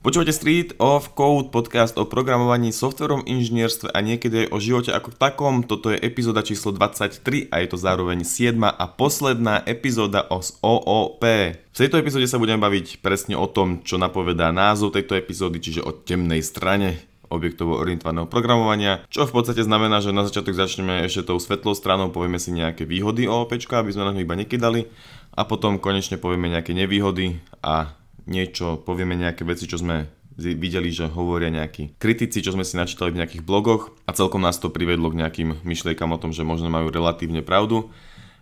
Počúvate 0.00 0.32
Street 0.32 0.80
of 0.80 1.12
Code, 1.12 1.52
podcast 1.52 2.00
o 2.00 2.08
programovaní, 2.08 2.72
softverom 2.72 3.20
inžinierstve 3.28 3.92
a 3.92 4.00
niekedy 4.00 4.48
aj 4.48 4.48
o 4.48 4.56
živote 4.56 4.90
ako 4.96 5.12
takom. 5.12 5.60
Toto 5.60 5.92
je 5.92 6.00
epizóda 6.00 6.40
číslo 6.40 6.72
23 6.72 7.52
a 7.52 7.60
je 7.60 7.68
to 7.68 7.76
zároveň 7.76 8.24
7 8.24 8.56
a 8.64 8.84
posledná 8.96 9.60
epizóda 9.68 10.24
o 10.32 10.40
OOP. 10.40 11.20
V 11.52 11.76
tejto 11.76 12.00
epizóde 12.00 12.24
sa 12.32 12.40
budeme 12.40 12.64
baviť 12.64 13.04
presne 13.04 13.36
o 13.36 13.44
tom, 13.44 13.84
čo 13.84 14.00
napovedá 14.00 14.48
názov 14.48 14.96
tejto 14.96 15.20
epizódy, 15.20 15.60
čiže 15.60 15.84
o 15.84 15.92
temnej 15.92 16.40
strane 16.48 17.04
objektovo 17.28 17.76
orientovaného 17.76 18.24
programovania, 18.24 19.04
čo 19.12 19.28
v 19.28 19.36
podstate 19.36 19.60
znamená, 19.60 20.00
že 20.00 20.16
na 20.16 20.24
začiatok 20.24 20.56
začneme 20.56 21.04
ešte 21.04 21.28
tou 21.28 21.36
svetlou 21.36 21.76
stranou, 21.76 22.08
povieme 22.08 22.40
si 22.40 22.56
nejaké 22.56 22.88
výhody 22.88 23.28
OOP, 23.28 23.52
aby 23.52 23.92
sme 23.92 24.08
na 24.08 24.16
iba 24.16 24.32
nekydali 24.32 24.88
a 25.36 25.44
potom 25.44 25.76
konečne 25.76 26.16
povieme 26.16 26.48
nejaké 26.48 26.72
nevýhody 26.72 27.36
a 27.60 27.99
niečo, 28.30 28.78
povieme 28.78 29.18
nejaké 29.18 29.42
veci, 29.42 29.66
čo 29.66 29.76
sme 29.82 30.06
videli, 30.40 30.88
že 30.88 31.10
hovoria 31.10 31.52
nejakí 31.52 32.00
kritici, 32.00 32.40
čo 32.40 32.56
sme 32.56 32.64
si 32.64 32.78
načítali 32.78 33.12
v 33.12 33.20
nejakých 33.20 33.44
blogoch 33.44 33.92
a 34.08 34.16
celkom 34.16 34.40
nás 34.40 34.56
to 34.56 34.72
privedlo 34.72 35.12
k 35.12 35.20
nejakým 35.20 35.60
myšlienkam 35.66 36.16
o 36.16 36.20
tom, 36.22 36.32
že 36.32 36.46
možno 36.46 36.72
majú 36.72 36.88
relatívne 36.88 37.44
pravdu 37.44 37.92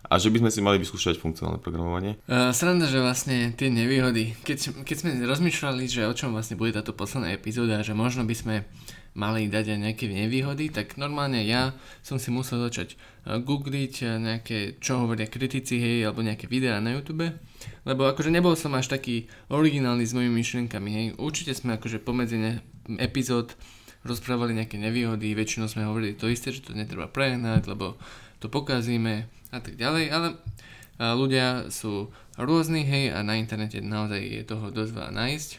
a 0.09 0.15
že 0.15 0.31
by 0.31 0.41
sme 0.41 0.51
si 0.53 0.63
mali 0.63 0.79
vyskúšať 0.79 1.19
funkcionálne 1.19 1.59
programovanie. 1.59 2.17
Uh, 2.25 2.55
sranda, 2.55 2.87
že 2.87 3.03
vlastne 3.03 3.51
tie 3.53 3.67
nevýhody, 3.67 4.33
keď, 4.47 4.87
keď 4.87 4.95
sme 4.95 5.09
rozmýšľali, 5.27 5.83
že 5.85 6.07
o 6.07 6.13
čom 6.15 6.31
vlastne 6.31 6.55
bude 6.55 6.71
táto 6.71 6.95
posledná 6.95 7.35
epizóda, 7.35 7.83
že 7.83 7.91
možno 7.91 8.23
by 8.23 8.35
sme 8.35 8.55
mali 9.19 9.51
dať 9.51 9.75
aj 9.75 9.79
nejaké 9.83 10.07
nevýhody, 10.07 10.71
tak 10.71 10.95
normálne 10.95 11.43
ja 11.43 11.75
som 11.99 12.15
si 12.15 12.31
musel 12.31 12.63
začať 12.63 12.95
googliť 13.27 14.15
nejaké, 14.15 14.79
čo 14.79 15.03
hovoria 15.03 15.27
kritici, 15.27 15.75
hej, 15.75 16.07
alebo 16.07 16.23
nejaké 16.23 16.47
videá 16.47 16.79
na 16.79 16.95
YouTube, 16.95 17.27
lebo 17.83 18.07
akože 18.07 18.31
nebol 18.31 18.55
som 18.55 18.71
až 18.79 18.87
taký 18.87 19.27
originálny 19.51 20.07
s 20.07 20.15
mojimi 20.15 20.39
myšlienkami, 20.39 20.89
hej. 20.95 21.07
Určite 21.19 21.51
sme 21.51 21.75
akože 21.75 21.99
pomedzi 21.99 22.39
ne- 22.39 22.63
epizód 22.95 23.59
rozprávali 24.07 24.55
nejaké 24.55 24.79
nevýhody, 24.79 25.35
väčšinou 25.35 25.67
sme 25.67 25.83
hovorili 25.83 26.15
to 26.15 26.31
isté, 26.31 26.55
že 26.55 26.63
to 26.63 26.71
netreba 26.71 27.11
prehnať, 27.11 27.67
lebo 27.67 27.99
to 28.39 28.47
pokazíme 28.47 29.27
a 29.51 29.59
tak 29.59 29.75
ďalej, 29.75 30.07
ale 30.09 30.27
ľudia 30.99 31.67
sú 31.67 32.07
rôzni, 32.39 32.87
hej, 32.87 33.11
a 33.11 33.19
na 33.19 33.35
internete 33.35 33.83
naozaj 33.83 34.23
je 34.23 34.43
toho 34.47 34.71
dosť 34.71 34.91
veľa 34.95 35.11
nájsť. 35.11 35.49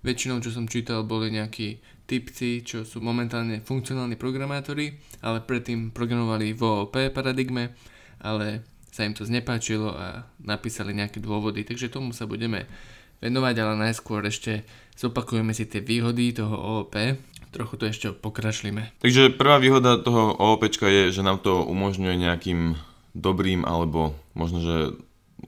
Väčšinou, 0.00 0.40
čo 0.40 0.54
som 0.54 0.64
čítal, 0.70 1.04
boli 1.04 1.28
nejakí 1.34 1.82
typci, 2.06 2.62
čo 2.62 2.86
sú 2.86 3.02
momentálne 3.02 3.60
funkcionálni 3.60 4.14
programátori, 4.14 4.94
ale 5.20 5.42
predtým 5.42 5.90
programovali 5.90 6.54
v 6.54 6.62
OOP 6.62 6.94
paradigme, 7.10 7.74
ale 8.22 8.62
sa 8.94 9.04
im 9.04 9.12
to 9.12 9.28
znepáčilo 9.28 9.92
a 9.92 10.24
napísali 10.40 10.96
nejaké 10.96 11.20
dôvody, 11.20 11.66
takže 11.66 11.92
tomu 11.92 12.16
sa 12.16 12.24
budeme 12.24 12.64
venovať, 13.20 13.54
ale 13.60 13.74
najskôr 13.90 14.24
ešte 14.24 14.64
zopakujeme 14.96 15.52
si 15.52 15.68
tie 15.68 15.84
výhody 15.84 16.32
toho 16.32 16.56
OOP, 16.56 16.94
trochu 17.52 17.74
to 17.76 17.84
ešte 17.90 18.06
pokrašlíme. 18.16 18.96
Takže 19.04 19.36
prvá 19.36 19.60
výhoda 19.60 20.00
toho 20.00 20.32
OOP 20.32 20.70
je, 20.70 21.12
že 21.12 21.22
nám 21.26 21.42
to 21.44 21.66
umožňuje 21.66 22.16
nejakým 22.16 22.78
dobrým, 23.12 23.64
alebo 23.64 24.16
možno, 24.32 24.60
že 24.62 24.76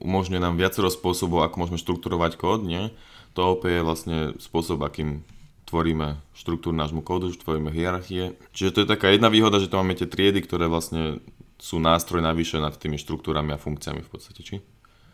umožňuje 0.01 0.41
nám 0.41 0.57
viacero 0.57 0.89
spôsobov, 0.89 1.45
ako 1.45 1.55
môžeme 1.65 1.81
štrukturovať 1.81 2.37
kód, 2.37 2.65
nie? 2.65 2.93
To 3.37 3.53
OOP 3.53 3.65
je 3.69 3.85
vlastne 3.85 4.17
spôsob, 4.41 4.81
akým 4.81 5.21
tvoríme 5.69 6.17
štruktúru 6.33 6.73
nášmu 6.73 7.05
kódu, 7.05 7.29
tvoríme 7.29 7.69
hierarchie. 7.69 8.33
Čiže 8.57 8.73
to 8.73 8.79
je 8.81 8.91
taká 8.91 9.13
jedna 9.13 9.29
výhoda, 9.29 9.61
že 9.61 9.69
to 9.69 9.77
máme 9.77 9.93
tie 9.93 10.09
triedy, 10.09 10.41
ktoré 10.41 10.65
vlastne 10.65 11.21
sú 11.61 11.77
nástroj 11.77 12.25
navyše 12.25 12.57
nad 12.57 12.73
tými 12.73 12.97
štruktúrami 12.97 13.53
a 13.53 13.61
funkciami 13.61 14.01
v 14.01 14.09
podstate, 14.09 14.41
či? 14.41 14.55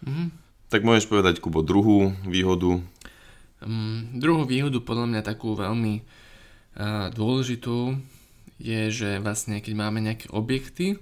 Mm-hmm. 0.07 0.27
Tak 0.71 0.81
môžeš 0.87 1.11
povedať, 1.11 1.43
Kubo, 1.43 1.59
druhú 1.59 2.15
výhodu? 2.23 2.79
Um, 3.59 4.07
druhú 4.15 4.47
výhodu, 4.47 4.79
podľa 4.79 5.11
mňa 5.11 5.21
takú 5.27 5.59
veľmi 5.59 6.01
uh, 6.01 7.11
dôležitú, 7.11 7.99
je, 8.55 8.81
že 8.87 9.09
vlastne 9.19 9.59
keď 9.59 9.73
máme 9.75 9.99
nejaké 9.99 10.31
objekty, 10.31 10.95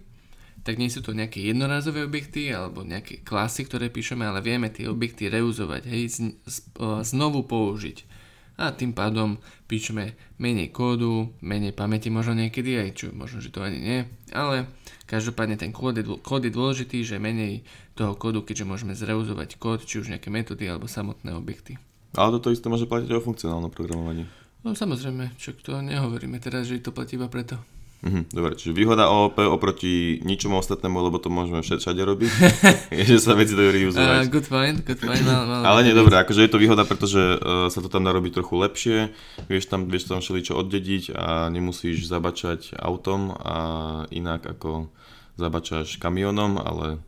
tak 0.63 0.79
nie 0.79 0.87
sú 0.87 1.03
to 1.03 1.11
nejaké 1.11 1.43
jednorázové 1.43 2.07
objekty 2.07 2.49
alebo 2.49 2.87
nejaké 2.87 3.21
klasy, 3.21 3.67
ktoré 3.67 3.91
píšeme, 3.91 4.23
ale 4.23 4.39
vieme 4.39 4.71
tie 4.71 4.87
objekty 4.87 5.27
reuzovať, 5.27 5.83
hej, 5.85 6.33
uh, 6.79 7.03
znovu 7.05 7.45
použiť 7.45 8.22
a 8.57 8.69
tým 8.69 8.93
pádom 8.93 9.41
píšeme 9.65 10.13
menej 10.37 10.69
kódu, 10.69 11.33
menej 11.41 11.73
pamäti 11.73 12.13
možno 12.13 12.37
niekedy 12.37 12.77
aj, 12.77 12.89
čo 12.93 13.05
možno, 13.09 13.41
že 13.41 13.49
to 13.49 13.65
ani 13.65 13.79
nie, 13.81 13.99
ale 14.29 14.69
každopádne 15.09 15.57
ten 15.57 15.73
kód 15.73 15.97
je, 15.97 16.05
kód 16.05 16.45
je 16.45 16.53
dôležitý, 16.53 17.01
že 17.01 17.17
menej 17.17 17.65
toho 17.97 18.13
kódu, 18.13 18.45
keďže 18.45 18.69
môžeme 18.69 18.93
zreuzovať 18.93 19.57
kód, 19.57 19.85
či 19.85 20.01
už 20.01 20.13
nejaké 20.13 20.29
metódy 20.29 20.69
alebo 20.69 20.85
samotné 20.85 21.33
objekty. 21.33 21.81
Ale 22.13 22.37
toto 22.37 22.53
isté 22.53 22.69
môže 22.69 22.85
platiť 22.85 23.09
o 23.09 23.25
funkcionálnom 23.25 23.73
programovaní. 23.73 24.29
No 24.63 24.77
samozrejme, 24.77 25.35
čo 25.35 25.57
to 25.57 25.81
nehovoríme 25.81 26.37
teraz, 26.39 26.69
že 26.69 26.79
to 26.79 26.95
platí 26.95 27.17
iba 27.19 27.27
preto. 27.27 27.59
Mhm, 28.03 28.35
dobre, 28.35 28.59
čiže 28.59 28.75
výhoda 28.75 29.07
OOP 29.07 29.39
oproti 29.47 30.19
ničomu 30.27 30.59
ostatnému, 30.59 30.99
lebo 31.07 31.23
to 31.23 31.31
môžeme 31.31 31.63
všade 31.63 32.03
robiť, 32.03 32.31
je, 32.99 33.15
že 33.15 33.23
sa 33.23 33.31
veci 33.31 33.55
dajú 33.55 33.71
reuzovať. 33.71 34.27
Uh, 34.27 34.27
good 34.27 34.47
point, 34.51 34.83
good 34.83 34.99
point. 34.99 35.23
Mal, 35.23 35.47
mal, 35.47 35.63
Ale 35.63 35.87
nie, 35.87 35.95
dobré, 35.95 36.19
akože 36.19 36.43
je 36.43 36.51
to 36.51 36.59
výhoda, 36.59 36.83
pretože 36.83 37.39
uh, 37.39 37.71
sa 37.71 37.79
to 37.79 37.87
tam 37.87 38.03
dá 38.03 38.11
robiť 38.11 38.43
trochu 38.43 38.59
lepšie, 38.59 38.97
vieš 39.47 39.71
tam, 39.71 39.87
vieš 39.87 40.11
tam 40.11 40.19
všeličo 40.19 40.51
oddediť 40.51 41.15
a 41.15 41.47
nemusíš 41.47 42.03
zabačať 42.11 42.75
autom 42.75 43.31
a 43.39 43.55
inak 44.11 44.51
ako 44.51 44.91
zabačaš 45.39 45.95
kamionom, 45.95 46.59
ale 46.59 46.99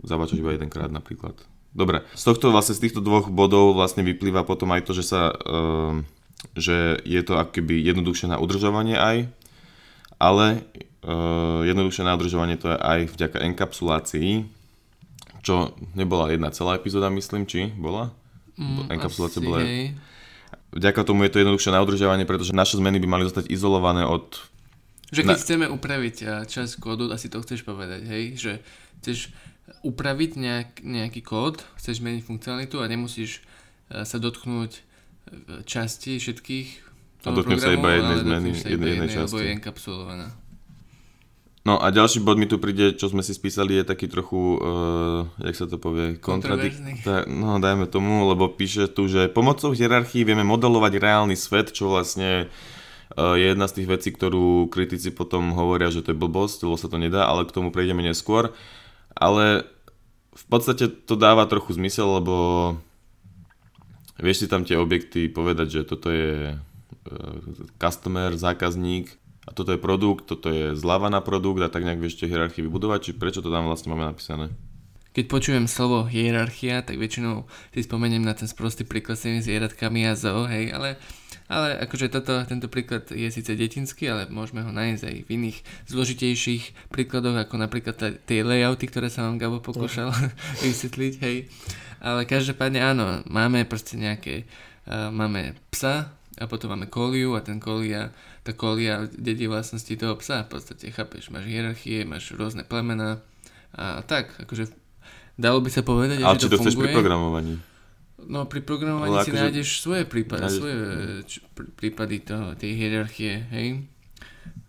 zabačaš 0.00 0.40
iba 0.40 0.56
jedenkrát 0.56 0.88
napríklad. 0.88 1.36
Dobre, 1.76 2.08
z 2.16 2.22
tohto 2.24 2.48
vlastne 2.48 2.72
z 2.72 2.88
týchto 2.88 3.04
dvoch 3.04 3.28
bodov 3.28 3.76
vlastne 3.76 4.02
vyplýva 4.08 4.48
potom 4.48 4.72
aj 4.72 4.88
to, 4.88 4.96
že 4.96 5.04
sa 5.04 5.36
uh, 5.36 6.00
že 6.56 6.96
je 7.04 7.20
to 7.20 7.36
akoby 7.36 7.84
jednoduchšie 7.84 8.32
na 8.32 8.40
udržovanie 8.40 8.96
aj, 8.96 9.28
ale 10.20 10.62
uh, 11.00 11.64
jednoduchšie 11.64 12.04
nadržovanie 12.04 12.60
to 12.60 12.68
je 12.70 12.76
aj 12.76 13.00
vďaka 13.16 13.40
enkapsulácii, 13.50 14.44
čo 15.40 15.72
nebola 15.96 16.28
jedna 16.28 16.52
celá 16.52 16.76
epizóda, 16.76 17.08
myslím, 17.08 17.48
či 17.48 17.72
bola? 17.72 18.12
Mm, 18.60 18.92
Enkapsulácia 18.92 19.40
bola... 19.40 19.64
Hej. 19.64 19.96
Vďaka 20.70 21.02
tomu 21.02 21.26
je 21.26 21.32
to 21.32 21.40
jednoduchšie 21.42 21.74
na 21.74 21.82
udržiavanie, 21.82 22.28
pretože 22.28 22.54
naše 22.54 22.78
zmeny 22.78 23.02
by 23.02 23.08
mali 23.08 23.24
zostať 23.26 23.50
izolované 23.50 24.06
od... 24.06 24.38
Že 25.10 25.26
keď 25.26 25.34
na... 25.34 25.42
chceme 25.42 25.66
upraviť 25.66 26.46
časť 26.46 26.78
kódu, 26.78 27.10
asi 27.10 27.26
to 27.26 27.42
chceš 27.42 27.66
povedať, 27.66 28.06
hej? 28.06 28.38
Že 28.38 28.52
chceš 29.02 29.34
upraviť 29.82 30.30
nejak, 30.38 30.70
nejaký 30.86 31.26
kód, 31.26 31.64
chceš 31.74 32.04
meniť 32.04 32.22
funkcionalitu 32.22 32.78
a 32.78 32.86
nemusíš 32.86 33.42
sa 33.90 34.18
dotknúť 34.22 34.86
časti 35.66 36.22
všetkých 36.22 36.89
a 37.24 37.28
dotknem 37.32 37.60
sa 37.60 37.70
iba 37.74 37.88
jednej 37.92 38.18
zmeny, 38.24 38.48
jednej, 38.56 38.90
jednej 38.96 39.10
časti. 39.12 39.42
je 39.44 39.52
enkapsulovaná. 39.60 40.28
No 41.60 41.76
a 41.76 41.92
ďalší 41.92 42.24
bod 42.24 42.40
mi 42.40 42.48
tu 42.48 42.56
príde, 42.56 42.96
čo 42.96 43.12
sme 43.12 43.20
si 43.20 43.36
spísali, 43.36 43.76
je 43.76 43.84
taký 43.84 44.08
trochu, 44.08 44.56
uh, 44.56 45.28
jak 45.44 45.52
sa 45.52 45.68
to 45.68 45.76
povie, 45.76 46.16
kontradiktný. 46.16 47.04
No 47.28 47.60
dajme 47.60 47.84
tomu, 47.84 48.24
lebo 48.24 48.48
píše 48.48 48.88
tu, 48.88 49.04
že 49.12 49.28
pomocou 49.28 49.76
hierarchii 49.76 50.24
vieme 50.24 50.40
modelovať 50.40 50.96
reálny 50.96 51.36
svet, 51.36 51.76
čo 51.76 51.92
vlastne 51.92 52.48
uh, 52.48 53.36
je 53.36 53.52
jedna 53.52 53.68
z 53.68 53.76
tých 53.76 53.88
vecí, 53.92 54.08
ktorú 54.08 54.72
kritici 54.72 55.12
potom 55.12 55.52
hovoria, 55.52 55.92
že 55.92 56.00
to 56.00 56.16
je 56.16 56.22
blbosť, 56.24 56.64
lebo 56.64 56.80
sa 56.80 56.88
to 56.88 56.96
nedá, 56.96 57.28
ale 57.28 57.44
k 57.44 57.52
tomu 57.52 57.68
prejdeme 57.68 58.00
neskôr. 58.00 58.56
Ale 59.12 59.68
v 60.32 60.44
podstate 60.48 60.88
to 60.88 61.12
dáva 61.12 61.44
trochu 61.44 61.76
zmysel, 61.76 62.24
lebo 62.24 62.36
vieš 64.16 64.42
si 64.42 64.46
tam 64.48 64.64
tie 64.64 64.80
objekty 64.80 65.28
povedať, 65.28 65.68
že 65.68 65.80
toto 65.84 66.08
je 66.08 66.56
customer, 67.78 68.36
zákazník 68.36 69.20
a 69.48 69.50
toto 69.56 69.72
je 69.72 69.80
produkt, 69.80 70.28
toto 70.28 70.52
je 70.52 70.76
zľava 70.76 71.08
na 71.08 71.24
produkt 71.24 71.64
a 71.64 71.72
tak 71.72 71.82
nejak 71.82 71.98
vieš 71.98 72.20
tie 72.20 72.28
hierarchie 72.28 72.62
vybudovať, 72.62 73.00
či 73.00 73.12
prečo 73.16 73.40
to 73.40 73.48
tam 73.48 73.66
vlastne 73.66 73.90
máme 73.90 74.12
napísané? 74.12 74.52
Keď 75.10 75.26
počujem 75.26 75.66
slovo 75.66 76.06
hierarchia, 76.06 76.86
tak 76.86 76.94
väčšinou 76.94 77.42
si 77.74 77.82
spomeniem 77.82 78.22
na 78.22 78.30
ten 78.30 78.46
sprostý 78.46 78.86
príklad 78.86 79.18
s 79.18 79.26
tými 79.26 79.42
zvieratkami 79.42 80.06
a 80.06 80.14
zo, 80.14 80.46
hej, 80.46 80.70
ale, 80.70 81.02
ale 81.50 81.82
akože 81.82 82.14
toto, 82.14 82.38
tento 82.46 82.70
príklad 82.70 83.10
je 83.10 83.26
síce 83.26 83.50
detinský, 83.50 84.06
ale 84.06 84.30
môžeme 84.30 84.62
ho 84.62 84.70
nájsť 84.70 85.02
aj 85.02 85.16
v 85.26 85.28
iných 85.34 85.58
zložitejších 85.90 86.94
príkladoch, 86.94 87.42
ako 87.42 87.54
napríklad 87.58 88.22
tie 88.22 88.46
layouty, 88.46 88.86
ktoré 88.86 89.10
sa 89.10 89.26
vám 89.26 89.42
Gabo 89.42 89.58
pokúšal 89.58 90.14
vysvetliť, 90.62 91.14
hej. 91.26 91.50
Ale 91.98 92.22
každopádne 92.22 92.78
áno, 92.78 93.26
máme 93.26 93.66
proste 93.66 93.98
nejaké, 93.98 94.46
uh, 94.86 95.10
máme 95.10 95.58
psa, 95.74 96.19
a 96.40 96.48
potom 96.48 96.72
máme 96.72 96.88
koliu 96.88 97.36
a 97.36 97.44
ten 97.44 97.60
kolia, 97.60 98.16
tá 98.40 98.56
kolia 98.56 99.04
dedí 99.12 99.44
vlastnosti 99.44 99.92
toho 99.92 100.16
psa, 100.16 100.48
v 100.48 100.56
podstate 100.56 100.88
chápeš, 100.88 101.28
máš 101.28 101.44
hierarchie, 101.44 102.08
máš 102.08 102.32
rôzne 102.32 102.64
plemena 102.64 103.20
a 103.76 104.00
tak, 104.00 104.32
akože 104.40 104.72
dalo 105.36 105.60
by 105.60 105.68
sa 105.68 105.84
povedať, 105.84 106.24
Ale 106.24 106.40
že 106.40 106.48
to, 106.48 106.56
to 106.56 106.64
chceš 106.64 106.80
pri 106.80 106.96
programovaní? 106.96 107.60
No 108.24 108.48
pri 108.48 108.64
programovaní 108.64 109.20
Ale 109.20 109.24
si 109.28 109.30
akože... 109.36 109.42
nájdeš 109.44 109.68
svoje 109.84 110.04
prípady, 110.08 110.48
nájdeš... 110.48 110.58
svoje 110.58 110.76
č, 111.28 111.32
prípady 111.76 112.16
toho, 112.24 112.56
tej 112.56 112.72
hierarchie, 112.72 113.44
hej. 113.52 113.84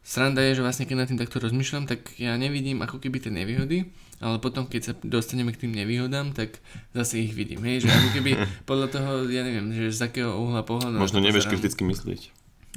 Sranda 0.04 0.44
je, 0.44 0.60
že 0.60 0.66
vlastne 0.66 0.84
keď 0.84 0.96
nad 1.00 1.08
tým 1.08 1.20
takto 1.24 1.40
rozmýšľam, 1.40 1.88
tak 1.88 2.04
ja 2.20 2.36
nevidím 2.36 2.84
ako 2.84 3.00
keby 3.00 3.24
tie 3.24 3.32
nevýhody, 3.32 3.88
ale 4.22 4.38
potom 4.38 4.70
keď 4.70 4.82
sa 4.86 4.94
dostaneme 5.02 5.50
k 5.50 5.66
tým 5.66 5.74
nevýhodám, 5.74 6.38
tak 6.38 6.62
zase 6.94 7.26
ich 7.26 7.34
vidím, 7.34 7.66
hej, 7.66 7.84
že 7.84 7.90
ako 7.90 8.10
keby 8.14 8.32
podľa 8.70 8.88
toho, 8.94 9.10
ja 9.34 9.42
neviem, 9.42 9.74
že 9.74 9.90
z 9.90 10.06
akého 10.06 10.38
uhla 10.38 10.62
pohľadu... 10.62 11.02
Možno 11.02 11.18
nevieš 11.18 11.50
kriticky 11.50 11.82
myslieť. 11.82 12.30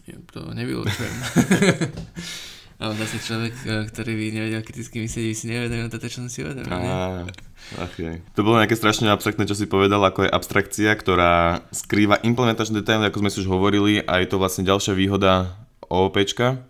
Ja 0.09 0.17
to 0.33 0.57
nevylučujem. 0.57 1.15
Ale 2.83 2.93
zase 2.99 3.23
človek, 3.23 3.55
e, 3.65 3.87
ktorý 3.87 4.13
by 4.19 4.25
nevedel 4.35 4.61
kriticky 4.67 4.99
myslieť, 4.99 5.25
by 5.31 5.37
si 5.37 5.47
nevedel 5.47 5.87
toto, 5.87 6.11
čo 6.11 6.27
som 6.27 6.29
si 6.29 6.43
uvedomil. 6.43 7.31
Okay. 7.79 8.21
To 8.35 8.43
bolo 8.43 8.59
nejaké 8.59 8.75
strašne 8.75 9.09
abstraktné, 9.15 9.47
čo 9.47 9.55
si 9.55 9.71
povedal, 9.71 10.03
ako 10.03 10.27
je 10.27 10.35
abstrakcia, 10.35 10.91
ktorá 10.99 11.65
skrýva 11.71 12.19
implementačné 12.27 12.83
detaily, 12.83 13.09
ako 13.09 13.25
sme 13.25 13.31
si 13.31 13.41
už 13.47 13.49
hovorili, 13.49 14.03
a 14.03 14.19
je 14.21 14.27
to 14.27 14.43
vlastne 14.43 14.67
ďalšia 14.67 14.93
výhoda 14.93 15.55
OOPčka. 15.87 16.67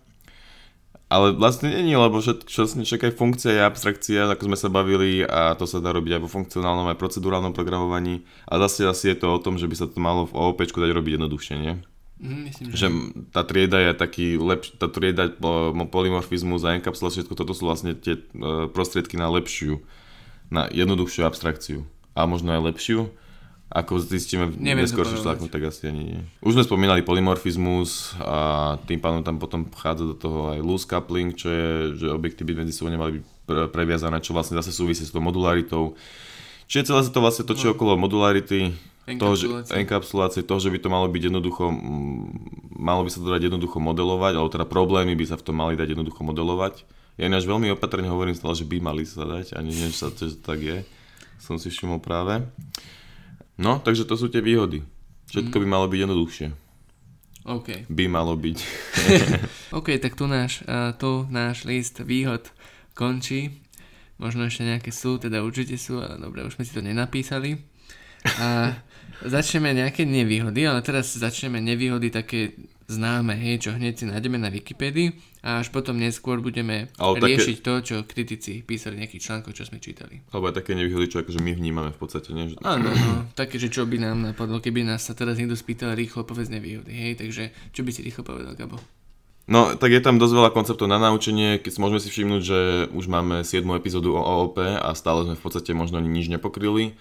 Ale 1.15 1.31
vlastne 1.39 1.71
nie, 1.71 1.95
lebo 1.95 2.19
všetko, 2.19 2.83
všetko 2.83 3.05
aj 3.07 3.15
funkcia 3.15 3.51
je 3.55 3.63
abstrakcia, 3.63 4.27
ako 4.35 4.51
sme 4.51 4.59
sa 4.59 4.67
bavili 4.67 5.23
a 5.23 5.55
to 5.55 5.63
sa 5.63 5.79
dá 5.79 5.95
robiť 5.95 6.19
aj 6.19 6.23
vo 6.27 6.33
funkcionálnom, 6.33 6.91
aj 6.91 6.99
procedurálnom 6.99 7.55
programovaní. 7.55 8.27
A 8.51 8.59
zase 8.67 8.83
asi 8.83 9.15
je 9.15 9.23
to 9.23 9.31
o 9.31 9.39
tom, 9.39 9.55
že 9.55 9.71
by 9.71 9.79
sa 9.79 9.87
to 9.87 10.03
malo 10.03 10.27
v 10.27 10.35
OOPčku 10.35 10.83
dať 10.83 10.91
robiť 10.91 11.13
jednoduchšie, 11.15 11.55
nie? 11.63 11.75
Mm, 12.19 12.41
myslím, 12.51 12.67
že... 12.67 12.75
že 12.75 12.87
tá 13.31 13.47
trieda 13.47 13.79
je 13.79 13.93
taký 13.95 14.27
lepší, 14.43 14.75
tá 14.75 14.91
trieda 14.91 15.31
polymorfizmus 15.87 16.67
a 16.67 16.75
enkapsulácia, 16.75 17.23
všetko 17.23 17.39
toto 17.39 17.55
sú 17.55 17.71
vlastne 17.71 17.95
tie 17.95 18.19
e, 18.19 18.67
prostriedky 18.75 19.15
na 19.15 19.31
lepšiu, 19.31 19.79
na 20.51 20.67
jednoduchšiu 20.67 21.23
abstrakciu 21.31 21.87
a 22.19 22.27
možno 22.27 22.59
aj 22.59 22.75
lepšiu. 22.75 23.07
Ako 23.75 23.99
zistíme 23.99 24.55
v 24.55 24.71
neskôrších 24.71 25.27
článkoch, 25.27 25.51
tak 25.51 25.67
asi 25.67 25.91
ani 25.91 26.03
nie. 26.15 26.21
Už 26.47 26.55
sme 26.55 26.63
spomínali 26.63 27.03
polymorfizmus 27.03 28.15
a 28.23 28.79
tým 28.87 29.03
pádom 29.03 29.27
tam 29.27 29.43
potom 29.43 29.67
vchádza 29.67 30.15
do 30.15 30.15
toho 30.15 30.55
aj 30.55 30.63
loose 30.63 30.87
coupling, 30.87 31.35
čo 31.35 31.51
je, 31.51 31.71
že 31.99 32.07
objekty 32.07 32.47
by 32.47 32.63
medzi 32.63 32.71
sebou 32.71 32.95
nemali 32.95 33.19
byť 33.19 33.25
previazané, 33.75 34.23
čo 34.23 34.31
vlastne 34.31 34.55
zase 34.55 34.71
súvisí 34.71 35.03
s 35.03 35.11
tou 35.11 35.19
modularitou. 35.19 35.99
Čiže 36.71 36.95
celé 36.95 37.01
sa 37.03 37.11
to 37.11 37.19
vlastne 37.19 37.45
točí 37.45 37.67
no. 37.67 37.75
okolo 37.75 37.99
modularity, 37.99 38.79
toho, 39.05 39.37
že, 39.37 39.47
enkapsulácie, 39.69 40.41
toho, 40.49 40.57
že 40.57 40.73
by 40.73 40.79
to 40.81 40.89
malo 40.89 41.07
byť 41.13 41.23
jednoducho, 41.29 41.69
malo 42.73 43.05
by 43.05 43.11
sa 43.13 43.21
to 43.21 43.29
dať 43.29 43.53
jednoducho 43.53 43.77
modelovať, 43.77 44.33
alebo 44.41 44.49
teda 44.49 44.65
problémy 44.65 45.13
by 45.13 45.29
sa 45.29 45.37
v 45.37 45.45
tom 45.45 45.61
mali 45.61 45.77
dať 45.77 45.93
jednoducho 45.93 46.25
modelovať. 46.25 46.89
Ja 47.21 47.29
ináč 47.29 47.45
veľmi 47.45 47.69
opatrne 47.77 48.09
hovorím 48.09 48.33
stále, 48.33 48.57
že 48.57 48.65
by 48.65 48.81
mali 48.81 49.05
sa 49.05 49.29
dať, 49.29 49.61
ani 49.61 49.71
neviem, 49.77 49.93
že 49.93 50.09
to 50.09 50.33
tak 50.41 50.59
je. 50.63 50.79
Som 51.37 51.61
si 51.61 51.69
všimol 51.69 52.01
práve. 52.01 52.41
No, 53.55 53.79
takže 53.79 54.07
to 54.07 54.19
sú 54.19 54.27
tie 54.27 54.43
výhody. 54.43 54.83
Všetko 55.31 55.57
mm. 55.59 55.63
by 55.63 55.67
malo 55.67 55.87
byť 55.87 55.99
jednoduchšie. 56.03 56.47
OK. 57.45 57.69
By 57.93 58.05
malo 58.09 58.35
byť. 58.41 58.59
OK, 59.79 60.01
tak 60.01 60.17
tu 60.17 60.25
náš, 60.25 60.65
uh, 60.65 60.97
tu 60.97 61.29
náš 61.29 61.69
list 61.69 62.01
výhod 62.01 62.49
končí. 62.97 63.61
Možno 64.17 64.49
ešte 64.49 64.65
nejaké 64.65 64.91
sú, 64.95 65.21
teda 65.21 65.45
určite 65.45 65.77
sú, 65.77 66.01
ale 66.01 66.17
dobre, 66.17 66.47
už 66.47 66.57
sme 66.57 66.65
si 66.65 66.73
to 66.73 66.81
nenapísali. 66.81 67.61
A 68.41 68.73
začneme 69.37 69.77
nejaké 69.77 70.09
nevýhody, 70.09 70.65
ale 70.65 70.81
teraz 70.81 71.13
začneme 71.13 71.61
nevýhody 71.61 72.09
také 72.09 72.57
známe, 72.87 73.33
hej, 73.37 73.69
čo 73.69 73.71
hneď 73.73 73.95
si 73.97 74.05
nájdeme 74.05 74.37
na 74.37 74.53
Wikipédii 74.53 75.41
a 75.45 75.65
až 75.65 75.73
potom 75.73 75.97
neskôr 75.97 76.41
budeme 76.41 76.93
ale 77.01 77.17
riešiť 77.21 77.57
také... 77.61 77.65
to, 77.65 77.73
čo 77.81 77.97
kritici 78.05 78.61
písali 78.61 79.01
nejakých 79.01 79.25
článkov, 79.25 79.57
čo 79.57 79.65
sme 79.65 79.81
čítali. 79.81 80.21
Alebo 80.33 80.53
aj 80.53 80.61
také 80.61 80.77
nevýhody, 80.77 81.09
čo 81.09 81.21
akože 81.25 81.41
my 81.41 81.53
vnímame 81.57 81.91
v 81.93 81.99
podstate, 82.01 82.37
nie? 82.37 82.53
Áno, 82.61 82.89
no, 82.93 83.29
také, 83.33 83.57
že 83.57 83.73
čo 83.73 83.89
by 83.89 83.97
nám 84.01 84.35
napadlo, 84.35 84.61
keby 84.61 84.85
nás 84.85 85.05
sa 85.05 85.17
teraz 85.17 85.41
niekto 85.41 85.57
spýtal 85.57 85.97
rýchlo 85.97 86.29
povedz 86.29 86.53
nevýhody, 86.53 86.93
hej, 86.93 87.13
takže 87.17 87.53
čo 87.73 87.81
by 87.85 87.91
si 87.93 88.05
rýchlo 88.05 88.25
povedal, 88.25 88.53
Gabo? 88.53 88.77
No, 89.45 89.77
tak 89.77 89.93
je 89.93 90.01
tam 90.01 90.17
dosť 90.17 90.35
veľa 90.41 90.51
konceptov 90.57 90.89
na 90.89 90.97
naučenie, 90.97 91.61
keď 91.61 91.77
môžeme 91.77 92.01
si 92.01 92.09
všimnúť, 92.09 92.41
že 92.41 92.61
už 92.97 93.05
máme 93.13 93.45
7 93.45 93.61
epizódu 93.77 94.17
o 94.17 94.23
OOP 94.25 94.57
a 94.57 94.89
stále 94.97 95.29
sme 95.29 95.37
v 95.37 95.45
podstate 95.45 95.77
možno 95.77 96.01
nič 96.01 96.33
nepokryli. 96.33 96.97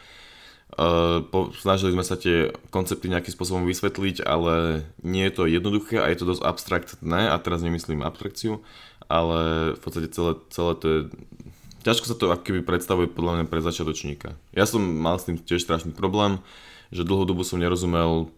Po, 0.74 1.54
snažili 1.54 1.94
sme 1.94 2.02
sa 2.02 2.18
tie 2.18 2.50
koncepty 2.74 3.06
nejakým 3.06 3.30
spôsobom 3.30 3.62
vysvetliť, 3.70 4.25
ale 4.25 4.81
nie 5.06 5.22
je 5.30 5.34
to 5.38 5.44
jednoduché 5.46 6.02
a 6.02 6.10
je 6.10 6.18
to 6.18 6.30
dosť 6.34 6.42
abstraktné 6.42 7.30
a 7.30 7.38
teraz 7.38 7.62
nemyslím 7.62 8.02
abstrakciu, 8.02 8.58
ale 9.06 9.74
v 9.78 9.81
podstate 9.81 10.10
celé, 10.10 10.34
celé 10.50 10.72
to 10.81 10.86
je... 10.90 11.00
Ťažko 11.86 12.06
sa 12.10 12.16
to 12.18 12.34
akoby 12.34 12.66
predstavuje 12.66 13.06
podľa 13.06 13.34
mňa 13.38 13.46
pre 13.52 13.62
začiatočníka. 13.62 14.34
Ja 14.56 14.66
som 14.66 14.81
mal 14.81 15.22
s 15.22 15.30
tým 15.30 15.38
tiež 15.38 15.62
strašný 15.62 15.94
problém, 15.94 16.42
že 16.90 17.06
dlhú 17.06 17.30
dobu 17.30 17.46
som 17.46 17.62
nerozumel... 17.62 18.34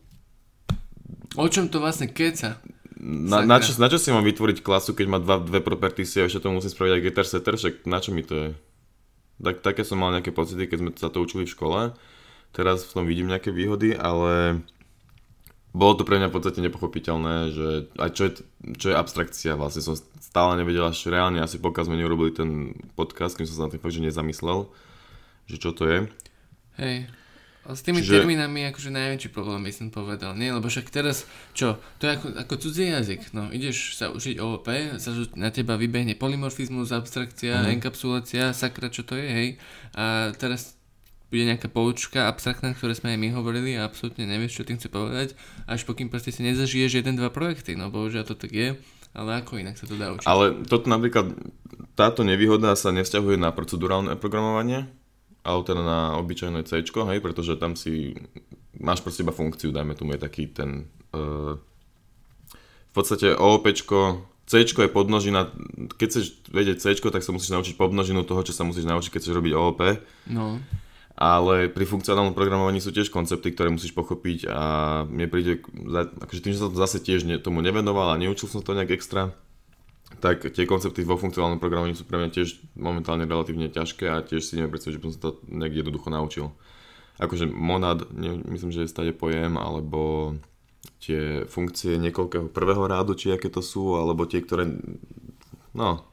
O 1.40 1.48
čom 1.48 1.72
to 1.72 1.80
vlastne 1.80 2.12
keca? 2.12 2.60
Na, 3.00 3.48
na, 3.48 3.64
čo, 3.64 3.78
na 3.80 3.88
čo 3.88 3.96
si 4.02 4.12
mám 4.12 4.26
vytvoriť 4.26 4.60
klasu, 4.66 4.92
keď 4.92 5.08
má 5.08 5.20
dva, 5.22 5.40
dve 5.40 5.62
properties 5.64 6.18
a 6.20 6.28
ešte 6.28 6.44
to 6.44 6.52
musím 6.52 6.74
spraviť 6.74 6.94
aj 7.00 7.04
getter 7.06 7.28
setter, 7.28 7.54
však 7.56 7.74
na 7.88 8.00
čo 8.02 8.12
mi 8.12 8.26
to 8.26 8.34
je? 8.34 8.50
Tak, 9.40 9.62
také 9.62 9.88
som 9.88 10.02
mal 10.02 10.12
nejaké 10.12 10.34
pocity, 10.36 10.66
keď 10.66 10.78
sme 10.82 10.92
sa 10.98 11.08
to 11.08 11.22
učili 11.24 11.48
v 11.48 11.54
škole 11.54 11.80
teraz 12.56 12.88
v 12.88 12.94
tom 12.96 13.04
vidím 13.04 13.28
nejaké 13.28 13.52
výhody, 13.52 13.92
ale 13.92 14.64
bolo 15.76 16.00
to 16.00 16.08
pre 16.08 16.16
mňa 16.16 16.32
v 16.32 16.36
podstate 16.40 16.64
nepochopiteľné, 16.64 17.36
že 17.52 17.68
aj 18.00 18.10
čo 18.16 18.22
je, 18.24 18.32
čo 18.80 18.88
je 18.90 18.96
abstrakcia, 18.96 19.60
vlastne 19.60 19.84
som 19.84 20.00
stále 20.24 20.56
nevedel 20.56 20.88
až 20.88 21.12
reálne, 21.12 21.44
asi 21.44 21.60
pokiaľ 21.60 21.84
sme 21.92 22.00
neurobili 22.00 22.32
ten 22.32 22.72
podcast, 22.96 23.36
kým 23.36 23.44
som 23.44 23.56
sa 23.60 23.64
na 23.68 23.72
tým 23.76 23.84
fakt, 23.84 23.92
že 23.92 24.08
nezamyslel, 24.08 24.72
že 25.52 25.60
čo 25.60 25.76
to 25.76 25.84
je. 25.84 26.00
Hej, 26.80 27.12
s 27.66 27.82
tými 27.82 28.06
Čiže... 28.06 28.22
termínami 28.22 28.70
akože 28.70 28.94
najväčší 28.94 29.30
problém 29.34 29.66
by 29.66 29.74
som 29.74 29.90
povedal, 29.90 30.38
nie? 30.38 30.54
Lebo 30.54 30.70
však 30.70 30.86
teraz, 30.94 31.26
čo, 31.58 31.82
to 31.98 32.06
je 32.06 32.14
ako, 32.14 32.28
ako 32.46 32.54
cudzí 32.62 32.94
jazyk, 32.94 33.34
no 33.34 33.50
ideš 33.50 33.98
sa 33.98 34.14
učiť 34.14 34.38
OOP, 34.38 34.68
sa 35.02 35.10
na 35.34 35.50
teba 35.50 35.74
vybehne 35.74 36.14
polymorfizmus, 36.14 36.94
abstrakcia, 36.94 37.66
mm. 37.66 37.82
enkapsulácia, 37.82 38.54
sakra, 38.54 38.94
čo 38.94 39.02
to 39.02 39.18
je, 39.18 39.28
hej? 39.28 39.48
A 39.98 40.30
teraz 40.38 40.75
bude 41.36 41.52
nejaká 41.52 41.68
poučka 41.68 42.32
abstraktná, 42.32 42.72
ktoré 42.72 42.96
sme 42.96 43.12
aj 43.12 43.20
my 43.20 43.30
hovorili 43.36 43.76
a 43.76 43.84
absolútne 43.84 44.24
nevieš, 44.24 44.64
čo 44.64 44.64
tým 44.64 44.80
chce 44.80 44.88
povedať, 44.88 45.36
až 45.68 45.84
pokým 45.84 46.08
proste 46.08 46.32
si 46.32 46.40
nezažiješ 46.48 47.04
jeden, 47.04 47.20
dva 47.20 47.28
projekty, 47.28 47.76
no 47.76 47.92
bohužiaľ 47.92 48.24
to 48.24 48.40
tak 48.40 48.56
je, 48.56 48.80
ale 49.12 49.44
ako 49.44 49.60
inak 49.60 49.76
sa 49.76 49.84
to 49.84 50.00
dá 50.00 50.16
učiť. 50.16 50.24
Ale 50.24 50.64
toto 50.64 50.88
napríklad, 50.88 51.36
táto 52.00 52.24
nevýhoda 52.24 52.72
sa 52.80 52.96
nevzťahuje 52.96 53.36
na 53.36 53.52
procedurálne 53.52 54.16
programovanie, 54.16 54.88
ale 55.44 55.60
teda 55.68 55.84
na 55.84 56.00
obyčajné 56.24 56.64
C, 56.64 56.80
hej, 56.88 57.20
pretože 57.20 57.60
tam 57.60 57.76
si 57.76 58.16
máš 58.80 59.04
proste 59.04 59.28
iba 59.28 59.36
funkciu, 59.36 59.76
dajme 59.76 59.92
tomu 60.00 60.16
je 60.16 60.24
taký 60.24 60.48
ten 60.48 60.88
uh, 61.12 61.60
v 62.90 62.94
podstate 62.96 63.36
OOP 63.36 63.68
C 64.46 64.62
je 64.64 64.88
podnožina, 64.88 65.52
keď 66.00 66.08
chceš 66.08 66.26
vedieť 66.48 66.78
C, 66.80 66.96
tak 66.96 67.28
sa 67.28 67.36
musíš 67.36 67.52
naučiť 67.52 67.76
podnožinu 67.76 68.24
toho, 68.24 68.40
čo 68.46 68.56
sa 68.56 68.64
musíš 68.64 68.88
naučiť, 68.88 69.12
keď 69.12 69.20
chceš 69.20 69.36
robiť 69.36 69.54
OOP. 69.58 69.82
No 70.32 70.64
ale 71.16 71.72
pri 71.72 71.88
funkcionálnom 71.88 72.36
programovaní 72.36 72.84
sú 72.84 72.92
tiež 72.92 73.08
koncepty, 73.08 73.56
ktoré 73.56 73.72
musíš 73.72 73.96
pochopiť 73.96 74.52
a 74.52 74.62
mne 75.08 75.32
príde, 75.32 75.64
akože 76.20 76.44
tým, 76.44 76.52
že 76.52 76.60
som 76.60 76.76
zase 76.76 77.00
tiež 77.00 77.24
tomu 77.40 77.64
nevenoval 77.64 78.12
a 78.12 78.20
neučil 78.20 78.52
som 78.52 78.60
to 78.60 78.76
nejak 78.76 78.92
extra, 78.92 79.32
tak 80.20 80.44
tie 80.52 80.68
koncepty 80.68 81.08
vo 81.08 81.16
funkcionálnom 81.16 81.60
programovaní 81.60 81.96
sú 81.96 82.04
pre 82.04 82.20
mňa 82.20 82.30
tiež 82.36 82.60
momentálne 82.76 83.24
relatívne 83.24 83.72
ťažké 83.72 84.12
a 84.12 84.28
tiež 84.28 84.44
si 84.44 84.60
neviem 84.60 84.76
predstaviť, 84.76 84.96
že 84.96 85.02
by 85.02 85.06
som 85.08 85.16
sa 85.16 85.24
to 85.24 85.32
nejak 85.48 85.74
jednoducho 85.82 86.10
naučil. 86.12 86.46
Akože 87.16 87.48
monad, 87.48 88.12
ne, 88.12 88.44
myslím, 88.52 88.76
že 88.76 88.84
je 88.84 88.92
stade 88.92 89.16
pojem, 89.16 89.56
alebo 89.56 90.36
tie 91.00 91.48
funkcie 91.48 91.96
niekoľkého 91.96 92.52
prvého 92.52 92.84
rádu, 92.92 93.16
či 93.16 93.32
aké 93.32 93.48
to 93.48 93.64
sú, 93.64 93.96
alebo 93.96 94.28
tie, 94.28 94.44
ktoré, 94.44 94.68
no, 95.72 96.04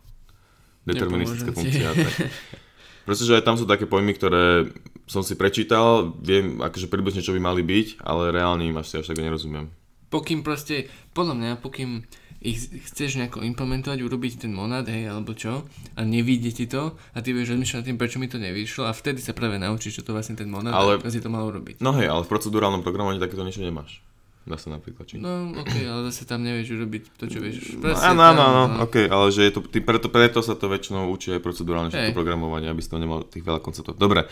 deterministické 0.87 1.51
funkcie. 1.51 1.83
Pretože 3.07 3.35
aj 3.35 3.43
tam 3.43 3.59
sú 3.59 3.67
také 3.67 3.91
pojmy, 3.91 4.15
ktoré 4.15 4.71
som 5.13 5.21
si 5.21 5.37
prečítal, 5.37 6.17
viem 6.25 6.57
akože 6.57 6.89
približne 6.89 7.21
čo 7.21 7.37
by 7.37 7.41
mali 7.45 7.61
byť, 7.61 8.01
ale 8.01 8.33
reálne 8.33 8.65
im 8.65 8.81
asi 8.81 9.05
až 9.05 9.13
tak 9.13 9.21
nerozumiem. 9.21 9.69
Pokým 10.09 10.41
proste, 10.41 10.89
podľa 11.13 11.35
mňa, 11.37 11.51
pokým 11.61 12.09
ich 12.43 12.59
chceš 12.91 13.23
nejako 13.23 13.47
implementovať, 13.47 14.03
urobiť 14.03 14.33
ten 14.45 14.53
monad, 14.53 14.89
hej, 14.91 15.07
alebo 15.07 15.33
čo, 15.33 15.63
a 15.95 16.01
nevidie 16.03 16.51
ti 16.51 16.67
to, 16.67 16.99
a 17.15 17.19
ty 17.23 17.31
vieš 17.31 17.55
rozmýšľať 17.55 17.79
nad 17.79 17.87
tým, 17.87 17.99
prečo 18.01 18.19
mi 18.19 18.27
to 18.27 18.43
nevyšlo, 18.43 18.91
a 18.91 18.93
vtedy 18.93 19.23
sa 19.23 19.31
práve 19.31 19.63
naučíš, 19.63 20.03
čo 20.03 20.07
to 20.11 20.17
vlastne 20.17 20.35
ten 20.35 20.51
monad, 20.51 20.75
ale, 20.75 20.99
a 20.99 21.09
si 21.09 21.23
to 21.23 21.31
malo 21.31 21.55
urobiť. 21.55 21.79
No 21.79 21.95
hej, 21.95 22.11
ale 22.11 22.27
v 22.27 22.33
procedurálnom 22.35 22.83
programovaní 22.83 23.23
takéto 23.23 23.47
niečo 23.47 23.63
nemáš. 23.63 24.03
Dá 24.43 24.59
sa 24.59 24.75
napríklad, 24.75 25.07
či? 25.07 25.23
No, 25.23 25.55
ok, 25.55 25.75
ale 25.87 26.11
zase 26.11 26.27
tam 26.27 26.43
nevieš 26.43 26.75
urobiť 26.75 27.15
to, 27.15 27.31
čo 27.31 27.39
vieš. 27.39 27.79
No, 27.79 27.95
áno, 27.95 28.23
áno, 28.27 28.43
áno, 28.43 28.63
ok, 28.83 29.07
ale 29.07 29.31
že 29.31 29.47
je 29.47 29.53
to, 29.55 29.63
tý, 29.63 29.79
preto, 29.79 30.11
preto 30.11 30.43
sa 30.43 30.59
to 30.59 30.67
väčšinou 30.67 31.07
učí 31.15 31.31
aj 31.31 31.47
procedurálne 31.47 31.95
všetko 31.95 32.11
programovanie, 32.11 32.67
aby 32.67 32.83
si 32.83 32.91
to 32.91 32.99
nemal 32.99 33.23
tých 33.23 33.47
veľa 33.47 33.63
konceptov. 33.63 33.95
Dobre, 33.95 34.27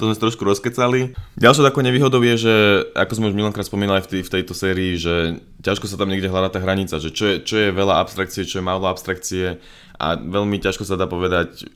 to 0.00 0.08
sme 0.08 0.16
trošku 0.16 0.48
rozkecali. 0.48 1.12
Ďalšou 1.36 1.60
takou 1.60 1.84
nevýhodou 1.84 2.24
je, 2.24 2.34
že 2.40 2.54
ako 2.96 3.12
sme 3.20 3.28
už 3.28 3.36
milionkrát 3.36 3.68
spomínali 3.68 4.00
v, 4.00 4.08
tý, 4.08 4.18
v 4.24 4.32
tejto 4.32 4.56
sérii, 4.56 4.96
že 4.96 5.36
ťažko 5.60 5.92
sa 5.92 6.00
tam 6.00 6.08
niekde 6.08 6.32
hľadá 6.32 6.56
tá 6.56 6.58
hranica, 6.64 6.96
že 6.96 7.12
čo 7.12 7.28
je, 7.28 7.44
čo 7.44 7.60
je 7.60 7.68
veľa 7.68 8.00
abstrakcie, 8.00 8.48
čo 8.48 8.58
je 8.58 8.64
málo 8.64 8.88
abstrakcie 8.88 9.60
a 10.00 10.16
veľmi 10.16 10.56
ťažko 10.56 10.88
sa 10.88 10.96
dá 10.96 11.04
povedať, 11.04 11.68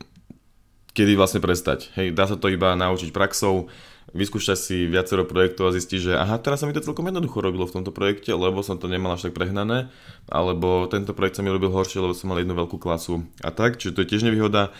kedy 0.96 1.20
vlastne 1.20 1.44
prestať. 1.44 1.92
Hej, 2.00 2.16
dá 2.16 2.24
sa 2.24 2.40
to 2.40 2.48
iba 2.48 2.72
naučiť 2.72 3.12
praxou, 3.12 3.68
vyskúšať 4.14 4.56
si 4.56 4.76
viacero 4.86 5.26
projektov 5.26 5.68
a 5.68 5.74
zistiť, 5.74 5.98
že 5.98 6.12
aha, 6.14 6.38
teraz 6.38 6.62
sa 6.62 6.70
mi 6.70 6.72
to 6.72 6.80
celkom 6.80 7.10
jednoducho 7.10 7.42
robilo 7.42 7.66
v 7.66 7.82
tomto 7.82 7.90
projekte, 7.90 8.30
lebo 8.30 8.62
som 8.62 8.78
to 8.78 8.86
nemal 8.86 9.12
až 9.12 9.28
tak 9.28 9.34
prehnané, 9.34 9.90
alebo 10.30 10.86
tento 10.86 11.12
projekt 11.12 11.36
sa 11.36 11.42
mi 11.42 11.50
robil 11.50 11.74
horšie, 11.74 11.98
lebo 11.98 12.14
som 12.14 12.30
mal 12.30 12.38
jednu 12.38 12.54
veľkú 12.54 12.78
klasu 12.78 13.26
a 13.42 13.50
tak, 13.50 13.82
čiže 13.82 13.98
to 13.98 14.02
je 14.06 14.10
tiež 14.14 14.22
nevýhoda. 14.30 14.70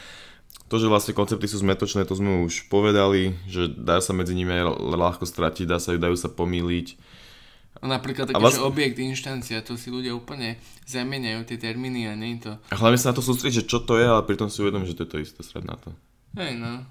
To, 0.70 0.80
že 0.80 0.88
vlastne 0.88 1.12
koncepty 1.12 1.44
sú 1.44 1.60
zmetočné, 1.60 2.08
to 2.08 2.16
sme 2.16 2.46
už 2.48 2.72
povedali, 2.72 3.36
že 3.50 3.68
dá 3.68 4.00
sa 4.00 4.16
medzi 4.16 4.32
nimi 4.32 4.54
aj 4.54 4.80
ľahko 4.80 5.28
stratiť, 5.28 5.68
dá 5.68 5.76
sa, 5.76 5.92
dajú 5.92 6.16
sa 6.16 6.32
pomýliť. 6.32 6.96
Napríklad 7.84 8.32
taký, 8.32 8.40
vás- 8.40 8.56
že 8.56 8.64
objekt, 8.64 8.96
inštancia, 8.96 9.60
to 9.60 9.76
si 9.76 9.92
ľudia 9.92 10.16
úplne 10.16 10.56
zamieňajú 10.88 11.44
tie 11.44 11.58
termíny 11.60 12.08
a 12.08 12.16
nie 12.16 12.38
je 12.38 12.48
to... 12.48 12.52
A 12.72 12.80
hlavne 12.80 12.96
sa 12.96 13.12
na 13.12 13.18
to 13.18 13.20
sústrediť, 13.20 13.60
že 13.60 13.68
čo 13.68 13.82
to 13.84 14.00
je, 14.00 14.06
ale 14.08 14.24
pritom 14.24 14.48
si 14.48 14.62
uvedom, 14.64 14.88
že 14.88 14.96
to 14.96 15.04
je 15.04 15.10
to 15.10 15.18
isté, 15.20 15.40
srad 15.44 15.68
na 15.68 15.76
to. 15.76 15.92
Hej, 16.38 16.56
no. 16.56 16.86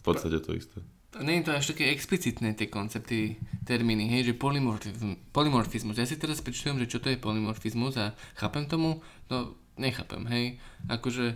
V 0.00 0.02
podstate 0.06 0.40
to 0.40 0.56
isté. 0.56 0.80
Nie 1.18 1.42
je 1.42 1.50
to 1.50 1.58
až 1.58 1.74
také 1.74 1.90
explicitné, 1.90 2.54
tie 2.54 2.70
koncepty, 2.70 3.34
termíny, 3.66 4.06
hej, 4.06 4.30
že 4.30 4.38
polymorfizmus, 4.38 5.18
polymorfizmus. 5.34 5.98
Ja 5.98 6.06
si 6.06 6.14
teraz 6.14 6.38
prečítam, 6.38 6.78
že 6.78 6.86
čo 6.86 7.02
to 7.02 7.10
je 7.10 7.18
polymorfizmus 7.18 7.98
a 7.98 8.14
chápem 8.38 8.70
tomu? 8.70 9.02
No, 9.26 9.58
nechápem, 9.74 10.22
hej. 10.30 10.62
Akože, 10.86 11.34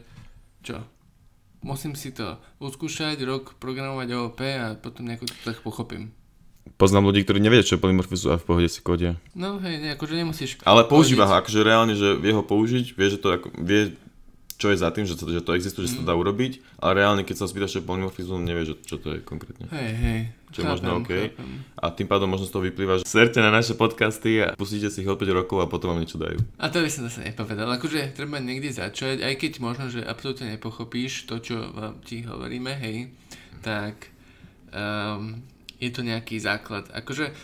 čo? 0.62 0.78
Musím 1.66 1.98
si 1.98 2.14
to 2.14 2.38
uskúšať, 2.62 3.18
rok 3.26 3.58
programovať 3.58 4.08
OOP 4.14 4.40
a 4.46 4.78
potom 4.78 5.10
nejako 5.10 5.26
to 5.26 5.36
tak 5.42 5.58
pochopím. 5.66 6.14
Poznám 6.78 7.10
ľudí, 7.10 7.26
ktorí 7.26 7.42
nevedia, 7.42 7.66
čo 7.66 7.74
je 7.74 7.82
polymorfizmus 7.82 8.30
a 8.30 8.40
v 8.40 8.46
pohode 8.46 8.70
si 8.70 8.78
kodia. 8.78 9.18
No 9.34 9.58
hej, 9.58 9.82
ne, 9.82 9.98
akože 9.98 10.14
nemusíš... 10.14 10.62
Ale 10.62 10.86
používa 10.86 11.26
ho, 11.26 11.34
akože 11.34 11.66
reálne, 11.66 11.98
že 11.98 12.14
vie 12.14 12.30
ho 12.30 12.46
použiť, 12.46 12.94
vie, 12.94 13.08
že 13.10 13.18
to 13.18 13.28
ako, 13.34 13.50
vie, 13.58 13.98
čo 14.54 14.70
je 14.70 14.78
za 14.78 14.90
tým, 14.94 15.04
že 15.04 15.18
to, 15.18 15.26
že 15.26 15.42
to 15.42 15.58
existuje, 15.58 15.84
že 15.84 15.98
sa 15.98 16.00
to 16.02 16.08
dá 16.08 16.14
urobiť, 16.14 16.62
ale 16.78 17.02
reálne, 17.02 17.26
keď 17.26 17.42
sa 17.42 17.50
spýtaš, 17.50 17.76
čo 17.76 17.80
je 17.82 17.88
polymorfizmus, 17.90 18.38
nevie, 18.40 18.64
že, 18.64 18.74
čo 18.86 19.02
to 19.02 19.18
je 19.18 19.18
konkrétne. 19.20 19.66
Hej, 19.70 19.90
hej. 19.98 20.20
Čo 20.54 20.62
je 20.62 20.70
možno 20.70 21.02
OK. 21.02 21.10
chápem. 21.10 21.50
A 21.74 21.90
tým 21.90 22.06
pádom 22.06 22.30
možno 22.30 22.46
z 22.46 22.54
toho 22.54 22.62
vyplýva, 22.62 23.02
že 23.02 23.10
serte 23.10 23.42
na 23.42 23.50
naše 23.50 23.74
podcasty 23.74 24.38
a 24.38 24.54
pustíte 24.54 24.86
si 24.86 25.02
ich 25.02 25.10
o 25.10 25.18
5 25.18 25.26
rokov 25.34 25.58
a 25.58 25.66
potom 25.66 25.90
vám 25.90 25.98
niečo 25.98 26.22
dajú. 26.22 26.38
A 26.62 26.70
to 26.70 26.78
by 26.78 26.86
som 26.86 27.10
zase 27.10 27.26
nepovedal. 27.26 27.66
Akože 27.74 28.14
treba 28.14 28.38
niekde 28.38 28.70
začať, 28.70 29.26
aj 29.26 29.34
keď 29.34 29.52
možno, 29.58 29.90
že 29.90 30.06
absolútne 30.06 30.54
nepochopíš 30.54 31.26
to, 31.26 31.42
čo 31.42 31.74
vám 31.74 31.98
ti 32.06 32.22
hovoríme, 32.22 32.70
hej, 32.78 33.10
tak 33.66 34.14
um, 34.70 35.42
je 35.82 35.90
to 35.90 36.06
nejaký 36.06 36.38
základ. 36.38 36.86
Akože 36.94 37.34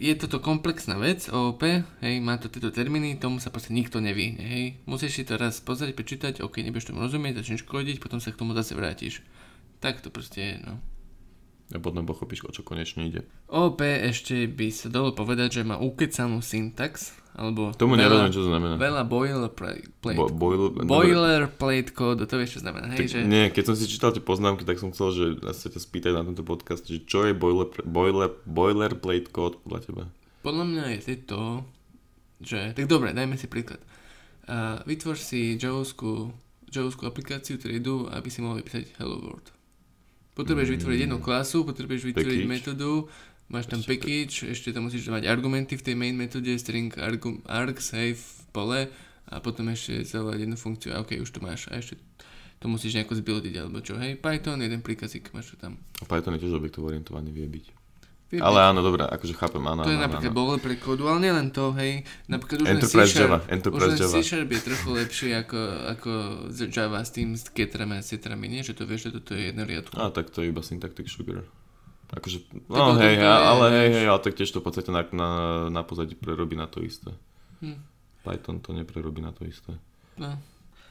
je 0.00 0.16
toto 0.16 0.40
komplexná 0.40 0.96
vec, 0.96 1.28
OOP, 1.28 1.60
hej, 2.00 2.14
má 2.24 2.40
to 2.40 2.48
tieto 2.48 2.72
termíny, 2.72 3.20
tomu 3.20 3.36
sa 3.36 3.52
proste 3.52 3.76
nikto 3.76 4.00
nevyhne, 4.00 4.40
hej. 4.40 4.64
Musíš 4.88 5.20
si 5.20 5.22
to 5.28 5.36
raz 5.36 5.60
pozrieť, 5.60 5.92
prečítať, 5.92 6.34
OK, 6.40 6.64
nebudeš 6.64 6.88
tomu 6.88 7.04
rozumieť, 7.04 7.44
začneš 7.44 7.68
kodiť, 7.68 8.00
potom 8.00 8.16
sa 8.16 8.32
k 8.32 8.40
tomu 8.40 8.56
zase 8.56 8.72
vrátiš. 8.72 9.20
Tak 9.84 10.00
to 10.00 10.08
proste 10.08 10.40
je, 10.40 10.54
no. 10.64 10.80
A 11.70 11.78
potom 11.78 12.02
pochopíš, 12.02 12.42
o 12.42 12.50
čo 12.50 12.66
konečne 12.66 13.06
ide. 13.06 13.22
OOP 13.46 13.78
ešte 13.82 14.50
by 14.50 14.74
sa 14.74 14.90
dalo 14.90 15.14
povedať, 15.14 15.62
že 15.62 15.62
má 15.62 15.78
ukecanú 15.78 16.42
syntax, 16.42 17.14
alebo 17.30 17.70
Tomu 17.78 17.94
veľa- 17.94 18.10
nerozumiem, 18.26 18.34
čo 18.34 18.42
znamená. 18.42 18.74
Veľa 18.74 19.02
boilerplate. 19.06 19.86
Bo, 20.02 20.26
boil, 20.26 20.74
boilerplate 20.74 21.94
kód, 21.94 22.26
to 22.26 22.34
vieš, 22.34 22.58
čo 22.58 22.66
znamená, 22.66 22.90
Tak, 22.90 23.06
hej, 23.06 23.06
že... 23.06 23.18
Nie, 23.22 23.54
keď 23.54 23.70
som 23.70 23.74
si 23.78 23.86
čítal 23.86 24.10
tie 24.10 24.18
poznámky, 24.18 24.66
tak 24.66 24.82
som 24.82 24.90
chcel, 24.90 25.08
že 25.14 25.24
sa 25.54 25.70
ťa 25.70 25.78
spýtať 25.78 26.12
na 26.12 26.26
tento 26.26 26.42
podcast, 26.42 26.90
že 26.90 27.06
čo 27.06 27.22
je 27.30 27.38
boiler, 27.38 27.70
boiler, 27.86 28.34
boilerplate 28.50 29.30
kód 29.30 29.62
podľa 29.62 29.80
teba? 29.86 30.04
Podľa 30.42 30.64
mňa 30.66 30.84
je 31.06 31.16
to, 31.22 31.62
že... 32.42 32.74
Tak 32.74 32.90
dobre, 32.90 33.14
dajme 33.14 33.38
si 33.38 33.46
príklad. 33.46 33.78
Uh, 34.50 34.82
vytvor 34.82 35.14
si 35.14 35.54
javovskú, 35.54 36.34
javovskú 36.66 37.06
aplikáciu 37.06 37.62
tradu, 37.62 38.10
aby 38.10 38.26
si 38.26 38.42
mohol 38.42 38.58
vypísať 38.58 38.98
Hello 38.98 39.22
World. 39.22 39.54
Potrebuješ 40.32 40.68
Mm. 40.68 40.74
vytvoriť 40.78 40.98
jednu 41.04 41.18
klasu, 41.18 41.64
potrebuješ 41.64 42.02
vytvoriť 42.06 42.40
Package. 42.40 42.48
metódu, 42.48 43.10
máš 43.46 43.66
tam 43.66 43.82
Ešte 43.82 43.90
package, 43.90 44.36
ešte 44.46 44.68
tam 44.70 44.86
musíš 44.86 45.04
mať 45.06 45.26
argumenty 45.26 45.74
v 45.74 45.82
tej 45.82 45.94
main 45.94 46.14
metóde, 46.14 46.54
string 46.54 46.94
argu, 46.96 47.42
arg, 47.44 47.76
save, 47.76 48.18
pole 48.50 48.86
a 49.26 49.34
potom 49.38 49.66
ešte 49.68 50.02
zavolať 50.02 50.46
jednu 50.46 50.56
funkciu 50.56 50.94
a 50.94 51.02
ok, 51.02 51.18
už 51.18 51.30
to 51.30 51.40
máš 51.40 51.66
a 51.68 51.78
ešte 51.78 51.98
to 52.60 52.68
musíš 52.68 52.92
nejako 52.94 53.16
zbuildiť 53.16 53.54
alebo 53.56 53.80
čo, 53.80 53.96
hej, 53.96 54.20
Python, 54.20 54.60
jeden 54.60 54.84
príkazík, 54.84 55.32
máš 55.32 55.56
to 55.56 55.56
tam. 55.58 55.80
A 55.98 56.04
Python 56.04 56.36
je 56.36 56.44
tiež 56.44 56.54
objektovo 56.54 56.88
orientovaný, 56.88 57.32
vie 57.32 57.48
byť. 57.48 57.79
Vie 58.30 58.38
Ale 58.38 58.56
byť. 58.56 58.68
áno, 58.70 58.80
dobré, 58.80 59.02
akože 59.04 59.34
chápem, 59.34 59.58
áno, 59.60 59.82
To 59.82 59.90
je 59.90 59.98
áno, 59.98 60.06
napríklad 60.06 60.30
áno. 60.30 60.38
boiler 60.38 60.60
pre 60.62 60.74
kódu, 60.74 61.02
ale 61.04 61.18
nielen 61.20 61.50
to, 61.50 61.74
hej. 61.74 62.06
Napríklad 62.30 62.62
už 62.62 62.66
Enterprise 62.70 63.10
C-Sharp, 63.10 63.26
Java, 63.26 63.38
Enterprise 63.50 63.90
už 63.90 63.98
Java. 63.98 64.12
C-Sharp 64.14 64.48
je 64.48 64.60
trochu 64.62 64.88
lepší 64.94 65.28
ako, 65.34 65.58
ako 65.90 66.10
Java 66.70 67.00
s 67.02 67.10
tým 67.10 67.28
s 67.34 67.50
getrami 67.50 67.98
a 67.98 68.02
setrami, 68.02 68.46
nie? 68.46 68.62
Že 68.62 68.72
to 68.72 68.82
vieš, 68.86 69.00
že 69.02 69.18
toto 69.18 69.34
je 69.34 69.50
jedno 69.50 69.66
riadko. 69.66 69.98
Á, 69.98 70.14
tak 70.14 70.30
to 70.30 70.40
je 70.40 70.48
iba 70.48 70.62
syntactic 70.62 71.10
sugar. 71.10 71.42
Akože, 72.08 72.38
Tak 72.46 72.70
no 72.70 72.94
to- 72.94 73.02
hej, 73.02 73.14
to 73.14 73.22
je, 73.22 73.26
ale 73.26 73.64
hej, 73.72 73.88
hej, 73.92 74.06
ale 74.06 74.20
tak 74.20 74.34
tiež 74.34 74.50
to 74.50 74.58
v 74.58 74.64
podstate 74.64 74.90
na, 74.90 75.02
na, 75.10 75.28
na 75.66 75.82
pozadí 75.82 76.14
prerobí 76.14 76.54
na 76.54 76.70
to 76.70 76.82
isté. 76.82 77.10
Hm. 77.58 77.82
Python 78.22 78.58
to 78.58 78.70
neprerobí 78.70 79.18
na 79.18 79.34
to 79.34 79.42
isté. 79.42 79.74
No. 80.14 80.38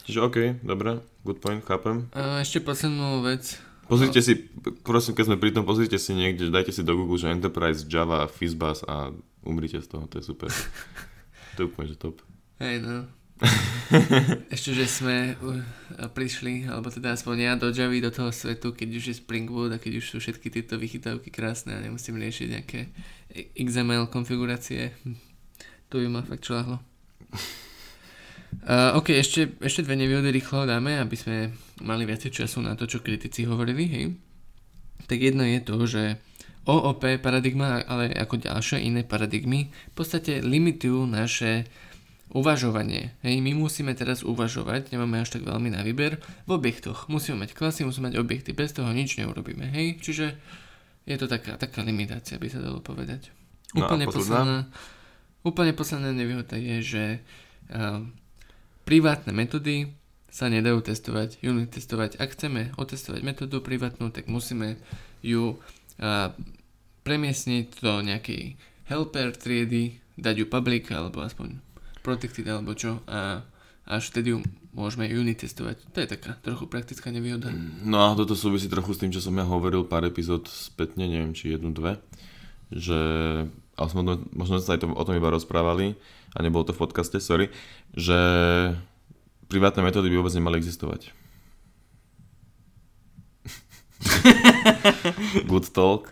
Čiže 0.03 0.19
OK, 0.21 0.37
dobre, 0.59 0.99
good 1.21 1.37
point, 1.37 1.61
chápem. 1.61 2.09
A 2.11 2.41
ešte 2.41 2.59
poslednú 2.59 3.21
vec. 3.21 3.55
Pozrite 3.89 4.21
si, 4.21 4.37
prosím, 4.85 5.17
keď 5.17 5.25
sme 5.25 5.41
pri 5.41 5.49
tom, 5.49 5.65
pozrite 5.65 5.97
si 5.97 6.13
niekde, 6.13 6.53
dajte 6.53 6.69
si 6.69 6.85
do 6.85 6.93
Google, 6.93 7.17
že 7.17 7.33
Enterprise, 7.33 7.89
Java, 7.89 8.29
Fizzbuzz 8.29 8.85
a 8.85 9.09
umrite 9.41 9.81
z 9.81 9.89
toho, 9.89 10.05
to 10.05 10.21
je 10.21 10.29
super. 10.29 10.53
to 11.57 11.65
je 11.65 11.65
úplne, 11.65 11.89
že 11.89 11.97
top. 11.97 12.21
Hej, 12.61 12.85
no. 12.85 13.09
Ešte, 14.53 14.77
že 14.77 14.85
sme 14.85 15.33
uh, 15.41 15.65
prišli, 16.13 16.69
alebo 16.69 16.93
teda 16.93 17.17
aspoň 17.17 17.35
ja 17.39 17.53
do 17.57 17.73
Javy, 17.73 17.97
do 18.03 18.13
toho 18.13 18.29
svetu, 18.29 18.77
keď 18.77 18.89
už 18.99 19.03
je 19.09 19.15
Spring 19.17 19.49
Boot 19.49 19.73
a 19.73 19.81
keď 19.81 20.03
už 20.03 20.05
sú 20.05 20.17
všetky 20.21 20.53
tieto 20.53 20.77
vychytávky 20.77 21.33
krásne 21.33 21.73
a 21.73 21.81
nemusím 21.81 22.21
riešiť 22.21 22.47
nejaké 22.51 22.93
XML 23.57 24.11
konfigurácie. 24.13 24.93
To 25.89 25.97
by 25.97 26.07
ma 26.13 26.21
fakt 26.21 26.45
čláhlo. 26.45 26.77
Uh, 28.65 28.97
ok, 28.97 29.13
ešte, 29.17 29.55
ešte 29.61 29.85
dve 29.85 29.95
nevýhody 29.97 30.33
rýchlo 30.33 30.65
dáme, 30.65 30.97
aby 30.97 31.15
sme 31.15 31.53
mali 31.85 32.03
viacej 32.05 32.33
času 32.33 32.65
na 32.65 32.73
to, 32.73 32.89
čo 32.89 33.05
kritici 33.05 33.45
hovorili, 33.45 33.83
hej. 33.85 34.05
Tak 35.05 35.17
jedno 35.21 35.45
je 35.45 35.59
to, 35.61 35.77
že 35.85 36.03
OOP 36.69 37.01
paradigma, 37.21 37.81
ale 37.85 38.13
ako 38.13 38.41
ďalšie 38.45 38.83
iné 38.83 39.01
paradigmy, 39.01 39.69
v 39.69 39.93
podstate 39.95 40.41
limitujú 40.41 41.05
naše 41.09 41.65
uvažovanie. 42.29 43.17
Hej, 43.25 43.41
my 43.41 43.57
musíme 43.57 43.93
teraz 43.97 44.21
uvažovať, 44.21 44.93
nemáme 44.93 45.17
až 45.17 45.39
tak 45.39 45.49
veľmi 45.49 45.73
na 45.73 45.81
výber, 45.81 46.21
v 46.45 46.51
objektoch. 46.53 47.09
Musíme 47.09 47.41
mať 47.41 47.57
klasy, 47.57 47.85
musíme 47.89 48.13
mať 48.13 48.21
objekty, 48.21 48.53
bez 48.53 48.73
toho 48.73 48.89
nič 48.93 49.17
neurobíme. 49.17 49.65
Hej, 49.65 49.97
čiže 50.01 50.37
je 51.09 51.15
to 51.17 51.25
taká, 51.25 51.57
taká 51.57 51.81
limitácia, 51.81 52.37
by 52.37 52.49
sa 52.53 52.61
dalo 52.61 52.85
povedať. 52.85 53.33
No 53.73 53.89
Úplne 53.89 54.05
posledná? 54.05 54.21
posledná, 54.21 54.57
úplne 55.41 55.73
posledná 55.73 56.09
nevýhoda 56.13 56.53
je, 56.53 56.77
že 56.85 57.03
uh, 57.73 58.05
privátne 58.89 59.29
metódy 59.29 59.93
sa 60.33 60.49
nedajú 60.49 60.81
testovať, 60.81 61.45
unit 61.45 61.69
testovať. 61.69 62.17
Ak 62.17 62.33
chceme 62.33 62.73
otestovať 62.73 63.21
metódu 63.21 63.61
privátnu, 63.61 64.09
tak 64.09 64.25
musíme 64.25 64.81
ju 65.21 65.53
uh, 65.53 66.33
premiesniť 67.05 67.85
do 67.85 68.01
nejakej 68.01 68.57
helper 68.89 69.37
triedy, 69.37 70.01
dať 70.17 70.41
ju 70.41 70.45
public 70.49 70.89
alebo 70.89 71.21
aspoň 71.21 71.61
protected 72.01 72.49
alebo 72.49 72.73
čo 72.73 73.05
a 73.05 73.45
až 73.85 74.09
vtedy 74.09 74.33
ju 74.33 74.41
môžeme 74.73 75.05
unit 75.09 75.41
testovať. 75.41 75.81
To 75.93 75.97
je 76.01 76.09
taká 76.09 76.37
trochu 76.41 76.65
praktická 76.65 77.13
nevýhoda. 77.13 77.49
No 77.85 78.05
a 78.05 78.17
toto 78.17 78.37
súvisí 78.37 78.69
trochu 78.69 78.93
s 78.93 79.01
tým, 79.01 79.13
čo 79.13 79.21
som 79.21 79.33
ja 79.37 79.45
hovoril 79.45 79.85
pár 79.85 80.05
epizód 80.05 80.45
spätne, 80.49 81.09
neviem, 81.09 81.33
či 81.33 81.53
jednu, 81.53 81.73
dve, 81.73 81.97
že, 82.69 83.01
ale 83.79 83.87
sme, 83.87 84.01
možno 84.35 84.59
sa 84.59 84.75
aj 84.75 84.83
to, 84.83 84.91
o 84.91 85.05
tom 85.07 85.15
iba 85.15 85.31
rozprávali, 85.31 85.95
a 86.35 86.43
nebolo 86.43 86.67
to 86.67 86.75
v 86.75 86.83
podcaste, 86.83 87.23
sorry, 87.23 87.47
že 87.95 88.19
privátne 89.47 89.81
metódy 89.81 90.11
by 90.11 90.19
vôbec 90.19 90.35
nemali 90.35 90.59
existovať. 90.59 91.15
Good 95.49 95.71
talk. 95.71 96.11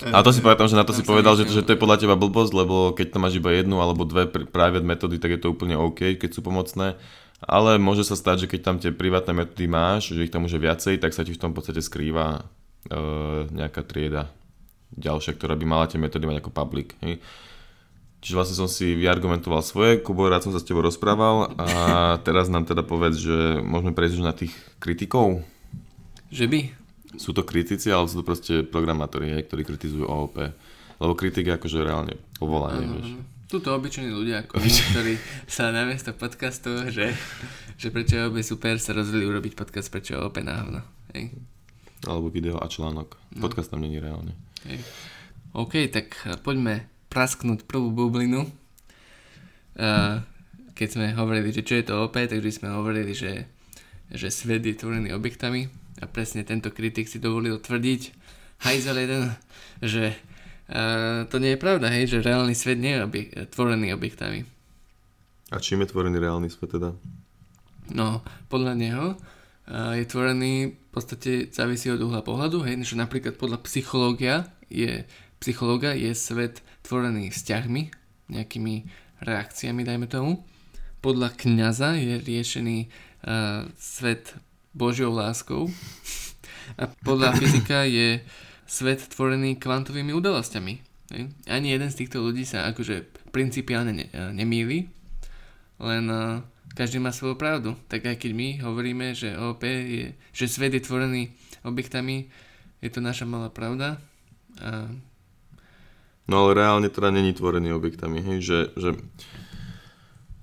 A 0.00 0.24
to 0.24 0.32
si 0.32 0.40
pamätám, 0.40 0.72
že 0.72 0.80
na 0.80 0.88
to 0.88 0.96
si 0.96 1.04
povedal, 1.04 1.36
že, 1.36 1.44
že 1.44 1.60
to 1.60 1.76
je 1.76 1.82
podľa 1.82 2.00
teba 2.00 2.16
blbosť, 2.16 2.52
lebo 2.56 2.96
keď 2.96 3.12
tam 3.12 3.28
máš 3.28 3.36
iba 3.36 3.52
jednu 3.52 3.84
alebo 3.84 4.08
dve 4.08 4.24
pri- 4.24 4.48
private 4.48 4.86
metódy, 4.88 5.20
tak 5.20 5.36
je 5.36 5.40
to 5.44 5.52
úplne 5.52 5.76
OK, 5.76 6.16
keď 6.16 6.30
sú 6.32 6.40
pomocné. 6.40 6.96
Ale 7.44 7.76
môže 7.76 8.08
sa 8.08 8.16
stať, 8.16 8.48
že 8.48 8.50
keď 8.56 8.60
tam 8.64 8.76
tie 8.80 8.96
privátne 8.96 9.36
metódy 9.36 9.68
máš, 9.68 10.16
že 10.16 10.24
ich 10.24 10.32
tam 10.32 10.48
už 10.48 10.56
je 10.56 10.64
viacej, 10.64 10.94
tak 11.04 11.12
sa 11.12 11.20
ti 11.20 11.36
v 11.36 11.40
tom 11.40 11.52
podstate 11.52 11.84
skrýva 11.84 12.48
e, 12.88 13.02
nejaká 13.52 13.84
trieda 13.84 14.32
ďalšia, 14.94 15.36
ktorá 15.38 15.54
by 15.54 15.64
mala 15.66 15.86
tie 15.86 16.00
metódy 16.00 16.26
mať 16.26 16.42
ako 16.42 16.50
public. 16.50 16.94
Hej. 17.02 17.22
Čiže 18.20 18.36
vlastne 18.36 18.56
som 18.56 18.68
si 18.68 18.92
vyargumentoval 19.00 19.64
svoje, 19.64 20.04
Kubo, 20.04 20.28
rád 20.28 20.44
som 20.44 20.52
sa 20.52 20.60
s 20.60 20.68
tebou 20.68 20.84
rozprával 20.84 21.56
a 21.56 21.68
teraz 22.26 22.52
nám 22.52 22.68
teda 22.68 22.84
povedz, 22.84 23.16
že 23.16 23.64
môžeme 23.64 23.96
prejsť 23.96 24.14
už 24.20 24.24
na 24.24 24.36
tých 24.36 24.52
kritikov. 24.76 25.40
Že 26.28 26.46
by? 26.52 26.60
Sú 27.16 27.32
to 27.32 27.42
kritici, 27.42 27.88
ale 27.88 28.06
sú 28.06 28.20
to 28.20 28.28
proste 28.28 28.62
programátori, 28.68 29.32
hej, 29.32 29.48
ktorí 29.48 29.64
kritizujú 29.64 30.04
OOP. 30.04 30.36
Lebo 31.00 31.12
kritik 31.16 31.48
je 31.48 31.56
akože 31.56 31.80
reálne 31.80 32.20
povolanie, 32.36 32.84
Áno, 32.84 32.94
vieš. 33.00 33.08
Tuto 33.50 33.74
obyčajní 33.74 34.12
ľudia, 34.14 34.46
ako 34.46 34.62
my, 34.62 34.70
ktorí 34.70 35.14
sa 35.48 35.74
namiesto 35.74 36.14
podcastu, 36.14 36.86
že, 36.92 37.16
že 37.80 37.88
prečo 37.90 38.14
je 38.20 38.28
OB 38.30 38.36
super, 38.44 38.78
sa 38.78 38.94
rozhodli 38.94 39.26
urobiť 39.26 39.58
podcast 39.58 39.90
prečo 39.90 40.14
je 40.14 40.22
OP 40.22 40.38
na 40.44 40.60
hovno. 40.60 40.80
Hej. 41.16 41.34
Alebo 42.04 42.30
video 42.30 42.60
a 42.60 42.68
článok. 42.68 43.16
No. 43.34 43.40
Podcast 43.42 43.72
tam 43.72 43.82
není 43.82 43.98
reálne. 43.98 44.36
Hej. 44.68 44.80
OK, 45.56 45.88
tak 45.88 46.14
poďme 46.44 46.86
prasknúť 47.08 47.66
prvú 47.66 47.90
bublinu. 47.90 48.46
Uh, 49.78 50.22
keď 50.76 50.88
sme 50.88 51.06
hovorili, 51.16 51.52
že 51.52 51.64
čo 51.64 51.78
je 51.78 51.84
to 51.86 51.94
OP, 52.04 52.16
takže 52.16 52.60
sme 52.60 52.72
hovorili, 52.72 53.12
že 53.16 53.48
že 54.10 54.26
svet 54.26 54.66
je 54.66 54.74
tvorený 54.74 55.14
objektami 55.14 55.70
a 56.02 56.04
presne 56.10 56.42
tento 56.42 56.74
kritik 56.74 57.06
si 57.06 57.22
dovolil 57.22 57.62
tvrdiť, 57.62 58.10
hajzel 58.66 58.96
jeden, 58.98 59.22
že 59.78 60.18
uh, 60.66 61.30
to 61.30 61.38
nie 61.38 61.54
je 61.54 61.62
pravda, 61.62 61.86
hej, 61.94 62.10
že 62.10 62.26
reálny 62.26 62.58
svet 62.58 62.82
nie 62.82 62.98
je 62.98 63.06
objek- 63.06 63.32
tvorený 63.54 63.94
objektami. 63.94 64.42
A 65.54 65.62
čím 65.62 65.86
je 65.86 65.90
tvorený 65.94 66.18
reálny 66.18 66.50
svet 66.50 66.74
teda? 66.74 66.94
No, 67.90 68.22
podľa 68.50 68.74
neho 68.78 69.06
je 69.70 70.04
tvorený, 70.06 70.74
v 70.74 70.90
podstate 70.90 71.46
závisí 71.54 71.86
od 71.94 72.02
uhla 72.02 72.26
pohľadu, 72.26 72.66
hej, 72.66 72.82
že 72.82 72.98
napríklad 72.98 73.38
podľa 73.38 73.62
psychológia 73.70 74.50
je, 74.66 75.06
psychológa 75.38 75.94
je 75.94 76.10
svet 76.10 76.58
tvorený 76.82 77.30
vzťahmi, 77.30 77.82
nejakými 78.34 78.74
reakciami, 79.22 79.86
dajme 79.86 80.10
tomu. 80.10 80.42
Podľa 81.00 81.38
kňaza 81.38 81.96
je 81.96 82.18
riešený 82.18 82.78
uh, 82.86 83.70
svet 83.78 84.34
Božiou 84.74 85.14
láskou 85.14 85.70
a 86.74 86.90
podľa 87.06 87.34
fyzika 87.40 87.86
je 87.86 88.26
svet 88.66 89.06
tvorený 89.14 89.58
kvantovými 89.58 90.10
udalosťami. 90.10 90.74
Hej. 91.14 91.22
Ani 91.46 91.74
jeden 91.74 91.90
z 91.90 91.98
týchto 92.06 92.22
ľudí 92.22 92.42
sa 92.46 92.66
akože 92.70 93.30
principiálne 93.30 93.94
ne, 93.94 94.06
nemýli, 94.34 94.90
len 95.78 96.04
uh, 96.10 96.42
každý 96.74 97.02
má 97.02 97.10
svoju 97.10 97.34
pravdu. 97.34 97.74
Tak 97.90 98.06
aj 98.06 98.16
keď 98.20 98.32
my 98.34 98.48
hovoríme, 98.62 99.12
že 99.14 99.34
OP 99.36 99.62
je, 99.66 100.14
že 100.30 100.46
svet 100.46 100.74
je 100.74 100.82
tvorený 100.82 101.34
objektami, 101.66 102.30
je 102.80 102.90
to 102.90 103.00
naša 103.04 103.28
malá 103.28 103.52
pravda. 103.52 104.00
A... 104.60 104.88
No 106.30 106.46
ale 106.46 106.56
reálne 106.56 106.88
teda 106.88 107.10
není 107.10 107.34
tvorený 107.34 107.74
objektami, 107.74 108.22
hej, 108.22 108.38
že, 108.40 108.58
že, 108.78 108.90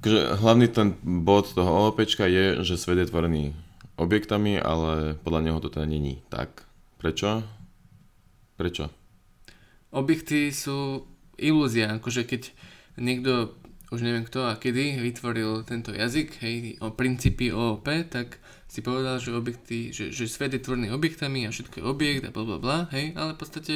že 0.04 0.18
hlavný 0.38 0.68
ten 0.68 1.00
bod 1.02 1.52
toho 1.56 1.90
OP 1.90 2.04
je, 2.04 2.46
že 2.62 2.76
svet 2.76 3.00
je 3.02 3.10
tvorený 3.10 3.56
objektami, 3.98 4.62
ale 4.62 5.18
podľa 5.26 5.42
neho 5.42 5.60
to 5.64 5.74
teda 5.74 5.90
není 5.90 6.22
tak. 6.30 6.68
Prečo? 7.02 7.42
Prečo? 8.58 8.90
Objekty 9.94 10.54
sú 10.54 11.06
ilúzia, 11.38 11.98
akože 11.98 12.26
keď 12.26 12.52
niekto 12.98 13.54
už 13.88 14.00
neviem 14.04 14.28
kto 14.28 14.44
a 14.52 14.60
kedy 14.60 15.00
vytvoril 15.00 15.64
tento 15.64 15.96
jazyk, 15.96 16.44
hej, 16.44 16.76
o 16.84 16.92
princípy 16.92 17.56
OOP, 17.56 17.88
tak 18.12 18.40
si 18.68 18.84
povedal, 18.84 19.16
že 19.24 19.32
objekty, 19.32 19.96
že, 19.96 20.12
že 20.12 20.28
svet 20.28 20.52
je 20.52 20.60
tvorený 20.60 20.92
objektami 20.92 21.48
a 21.48 21.56
všetko 21.56 21.80
je 21.80 21.86
objekt 21.88 22.24
a 22.28 22.32
bla 22.36 22.92
hej, 22.92 23.16
ale 23.16 23.32
v 23.32 23.40
podstate 23.40 23.76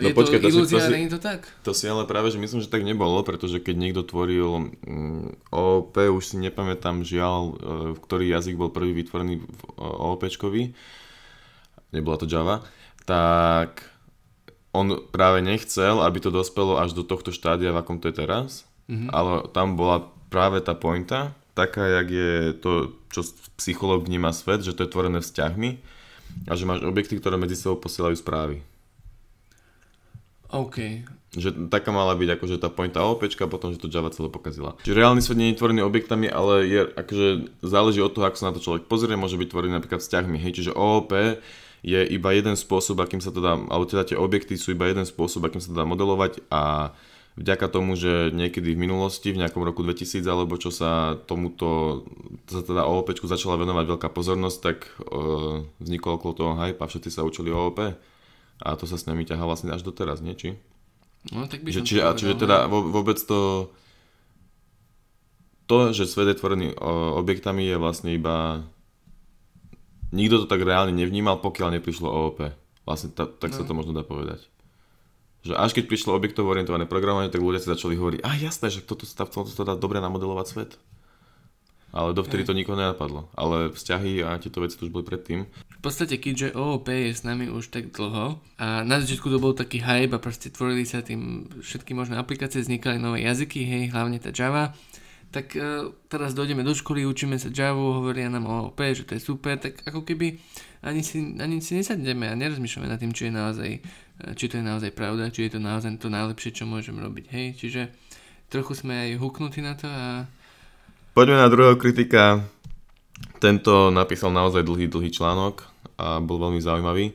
no, 0.00 0.08
je 0.08 0.16
počkej, 0.16 0.40
to 0.40 0.48
ilúzia, 0.48 0.80
to 0.80 0.88
si, 0.88 0.92
to 0.92 0.96
si, 0.96 1.12
to 1.12 1.18
tak? 1.20 1.40
To 1.68 1.72
si 1.76 1.84
ale 1.84 2.08
práve, 2.08 2.32
že 2.32 2.40
myslím, 2.40 2.64
že 2.64 2.72
tak 2.72 2.88
nebolo, 2.88 3.20
pretože 3.20 3.60
keď 3.60 3.76
niekto 3.76 4.02
tvoril 4.08 4.72
mm, 4.80 5.52
OOP, 5.52 5.92
už 5.92 6.24
si 6.24 6.36
nepamätám 6.40 7.04
žiaľ, 7.04 7.40
uh, 7.52 7.56
ktorý 8.00 8.32
jazyk 8.32 8.56
bol 8.56 8.72
prvý 8.72 8.96
vytvorený 8.96 9.44
v 9.44 9.60
OOPčkovi, 9.76 10.72
nebola 11.92 12.16
to 12.16 12.24
Java, 12.24 12.64
tak 13.04 13.84
on 14.72 15.08
práve 15.12 15.40
nechcel, 15.40 16.00
aby 16.00 16.20
to 16.20 16.32
dospelo 16.32 16.80
až 16.80 16.96
do 16.96 17.04
tohto 17.04 17.32
štádia, 17.32 17.72
v 17.72 17.80
akom 17.80 18.00
to 18.00 18.08
je 18.08 18.16
teraz, 18.24 18.67
Mm-hmm. 18.88 19.08
Ale 19.12 19.46
tam 19.52 19.76
bola 19.76 20.08
práve 20.32 20.64
tá 20.64 20.72
pointa, 20.72 21.36
taká, 21.52 22.00
jak 22.00 22.08
je 22.08 22.32
to, 22.56 22.96
čo 23.12 23.24
psychológ 23.60 24.06
vníma 24.06 24.32
svet, 24.32 24.64
že 24.64 24.72
to 24.72 24.84
je 24.86 24.92
tvorené 24.92 25.20
vzťahmi 25.20 25.70
a 26.48 26.52
že 26.54 26.68
máš 26.68 26.84
objekty, 26.84 27.18
ktoré 27.18 27.34
medzi 27.40 27.58
sebou 27.58 27.80
posielajú 27.80 28.16
správy. 28.20 28.62
OK. 30.48 31.04
Že 31.36 31.68
taká 31.68 31.92
mala 31.92 32.16
byť 32.16 32.40
akože 32.40 32.56
tá 32.56 32.72
pointa 32.72 33.04
OP, 33.04 33.28
potom, 33.28 33.68
že 33.68 33.80
to 33.82 33.92
Java 33.92 34.08
celé 34.08 34.32
pokazila. 34.32 34.80
Čiže 34.80 34.96
reálny 34.96 35.20
svet 35.20 35.36
nie 35.36 35.52
je 35.52 35.60
tvorený 35.60 35.84
objektami, 35.84 36.30
ale 36.32 36.64
je, 36.64 36.80
akože 36.88 37.28
záleží 37.60 38.00
od 38.00 38.16
toho, 38.16 38.24
ako 38.24 38.38
sa 38.40 38.48
na 38.48 38.56
to 38.56 38.64
človek 38.64 38.88
pozrie, 38.88 39.12
môže 39.12 39.36
byť 39.36 39.48
tvorený 39.52 39.76
napríklad 39.76 40.00
vzťahmi. 40.00 40.40
Hej, 40.40 40.62
čiže 40.62 40.72
OOP 40.72 41.12
je 41.84 42.00
iba 42.00 42.30
jeden 42.32 42.56
spôsob, 42.56 43.04
akým 43.04 43.20
sa 43.20 43.28
to 43.28 43.44
dá, 43.44 43.60
alebo 43.60 43.84
teda 43.84 44.08
tie 44.08 44.16
objekty 44.16 44.56
sú 44.56 44.72
iba 44.72 44.88
jeden 44.88 45.04
spôsob, 45.04 45.44
akým 45.44 45.60
sa 45.60 45.68
to 45.68 45.76
dá 45.76 45.84
modelovať 45.84 46.40
a 46.48 46.94
vďaka 47.38 47.66
tomu, 47.70 47.94
že 47.94 48.34
niekedy 48.34 48.74
v 48.74 48.82
minulosti, 48.82 49.30
v 49.30 49.38
nejakom 49.38 49.62
roku 49.62 49.86
2000 49.86 50.26
alebo 50.26 50.58
čo 50.58 50.74
sa 50.74 51.14
tomuto, 51.30 52.02
sa 52.50 52.66
teda 52.66 52.82
OOP 52.82 53.14
začala 53.22 53.54
venovať 53.62 53.84
veľká 53.86 54.08
pozornosť, 54.10 54.58
tak 54.58 54.90
uh, 55.06 55.62
vznikol 55.78 56.18
okolo 56.18 56.32
toho 56.34 56.52
hype 56.58 56.82
a 56.82 56.90
všetci 56.90 57.14
sa 57.14 57.22
učili 57.22 57.54
OOP 57.54 57.78
a 58.58 58.68
to 58.74 58.84
sa 58.90 58.98
s 58.98 59.06
nami 59.06 59.22
ťahá 59.22 59.46
vlastne 59.46 59.70
až 59.70 59.86
doteraz, 59.86 60.18
nie? 60.18 60.34
Či? 60.34 60.58
No 61.30 61.46
tak 61.46 61.62
by 61.62 61.70
že, 61.70 61.86
čiže, 61.86 62.02
povedal, 62.02 62.18
čiže 62.18 62.34
teda 62.42 62.56
vôbec 62.66 63.18
to 63.22 63.70
to, 65.68 65.92
že 65.92 66.08
svet 66.08 66.32
je 66.32 66.40
tvorený 66.40 66.74
objektami 67.20 67.60
je 67.60 67.76
vlastne 67.76 68.10
iba 68.16 68.64
nikto 70.10 70.42
to 70.42 70.46
tak 70.48 70.64
reálne 70.64 70.96
nevnímal, 70.96 71.44
pokiaľ 71.44 71.76
neprišlo 71.76 72.08
OOP. 72.08 72.38
Vlastne 72.88 73.12
ta, 73.12 73.28
tak 73.28 73.52
no. 73.52 73.56
sa 73.60 73.62
to 73.68 73.76
možno 73.76 73.92
dá 73.92 74.00
povedať 74.00 74.48
že 75.46 75.54
až 75.54 75.74
keď 75.74 75.84
prišlo 75.86 76.16
objektovo 76.16 76.50
orientované 76.50 76.84
programovanie, 76.84 77.30
tak 77.30 77.42
ľudia 77.42 77.62
si 77.62 77.70
začali 77.70 77.94
hovoriť, 77.94 78.20
a 78.26 78.30
jasné, 78.38 78.68
že 78.70 78.82
toto 78.82 79.06
sa 79.06 79.26
to, 79.26 79.46
to 79.46 79.62
dá 79.62 79.78
dobre 79.78 80.02
namodelovať 80.02 80.46
svet. 80.46 80.72
Ale 81.88 82.12
dovtedy 82.12 82.44
to 82.44 82.52
nikoho 82.52 82.76
nenapadlo. 82.76 83.32
Ale 83.32 83.72
vzťahy 83.72 84.20
a 84.20 84.36
tieto 84.36 84.60
veci 84.60 84.76
tu 84.76 84.84
už 84.84 84.92
boli 84.92 85.08
predtým. 85.08 85.48
V 85.48 85.80
podstate, 85.80 86.20
keďže 86.20 86.52
OOP 86.52 86.84
je 86.92 87.16
s 87.16 87.24
nami 87.24 87.48
už 87.48 87.72
tak 87.72 87.96
dlho 87.96 88.36
a 88.60 88.84
na 88.84 89.00
začiatku 89.00 89.32
to 89.32 89.40
bol 89.40 89.56
taký 89.56 89.80
hype 89.80 90.12
a 90.12 90.20
proste 90.20 90.52
tvorili 90.52 90.84
sa 90.84 91.00
tým 91.00 91.48
všetky 91.64 91.96
možné 91.96 92.20
aplikácie, 92.20 92.60
vznikali 92.60 93.00
nové 93.00 93.24
jazyky, 93.24 93.64
hej, 93.64 93.84
hlavne 93.94 94.20
tá 94.20 94.28
Java, 94.28 94.76
tak 95.28 95.52
uh, 95.56 95.92
teraz 96.08 96.32
dojdeme 96.32 96.64
do 96.64 96.72
školy, 96.72 97.04
učíme 97.04 97.36
sa 97.36 97.52
Java, 97.52 98.00
hovoria 98.00 98.32
nám 98.32 98.48
o 98.48 98.56
OP, 98.72 98.80
že 98.80 99.04
to 99.04 99.16
je 99.16 99.22
super, 99.22 99.60
tak 99.60 99.84
ako 99.84 100.04
keby 100.04 100.40
ani 100.80 101.02
si, 101.04 101.36
ani 101.36 101.60
si 101.60 101.76
nesadneme 101.76 102.30
a 102.30 102.38
nerozmýšľame 102.38 102.88
nad 102.88 103.02
tým, 103.02 103.12
či 103.12 103.28
je 103.28 103.32
naozaj 103.34 103.70
či 104.34 104.50
to 104.50 104.58
je 104.58 104.64
naozaj 104.66 104.90
pravda, 104.98 105.30
či 105.30 105.46
je 105.46 105.58
to 105.58 105.60
naozaj 105.62 105.94
to 106.02 106.10
najlepšie, 106.10 106.50
čo 106.50 106.64
môžem 106.66 106.98
robiť. 106.98 107.30
Hej, 107.30 107.46
čiže 107.62 107.94
trochu 108.50 108.74
sme 108.74 109.06
aj 109.06 109.10
huknutí 109.22 109.62
na 109.62 109.78
to 109.78 109.86
a... 109.86 110.26
Poďme 111.14 111.38
na 111.38 111.50
druhého 111.50 111.78
kritika. 111.78 112.42
Tento 113.38 113.94
napísal 113.94 114.34
naozaj 114.34 114.66
dlhý, 114.66 114.90
dlhý 114.90 115.10
článok 115.14 115.66
a 115.98 116.18
bol 116.18 116.42
veľmi 116.42 116.58
zaujímavý. 116.58 117.14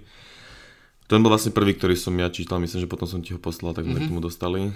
Ten 1.12 1.19
bol 1.19 1.36
vlastne 1.36 1.52
prvý, 1.52 1.76
ktorý 1.76 1.99
som 1.99 2.15
ja 2.15 2.32
čítal, 2.32 2.63
myslím, 2.63 2.88
že 2.88 2.91
potom 2.91 3.08
som 3.08 3.19
ti 3.19 3.36
ho 3.36 3.39
poslal, 3.39 3.76
tak 3.76 3.84
sme 3.84 3.99
mm-hmm. 3.99 4.08
k 4.08 4.12
tomu 4.12 4.23
dostali. 4.23 4.71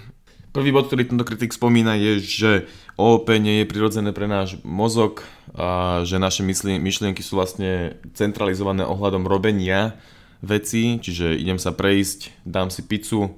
Prvý 0.48 0.72
bod, 0.72 0.88
ktorý 0.88 1.04
tento 1.04 1.28
kritik 1.28 1.52
spomína, 1.52 2.00
je, 2.00 2.12
že 2.24 2.52
OOP 2.96 3.28
nie 3.36 3.62
je 3.62 3.70
prirodzené 3.70 4.16
pre 4.16 4.24
náš 4.24 4.56
mozog 4.64 5.22
a 5.52 6.00
že 6.08 6.16
naše 6.16 6.40
myšlienky 6.42 7.20
sú 7.20 7.36
vlastne 7.36 8.00
centralizované 8.16 8.82
ohľadom 8.88 9.28
robenia 9.28 10.00
veci, 10.40 10.98
čiže 10.98 11.36
idem 11.36 11.60
sa 11.60 11.76
prejsť, 11.76 12.48
dám 12.48 12.72
si 12.72 12.80
pizzu 12.86 13.36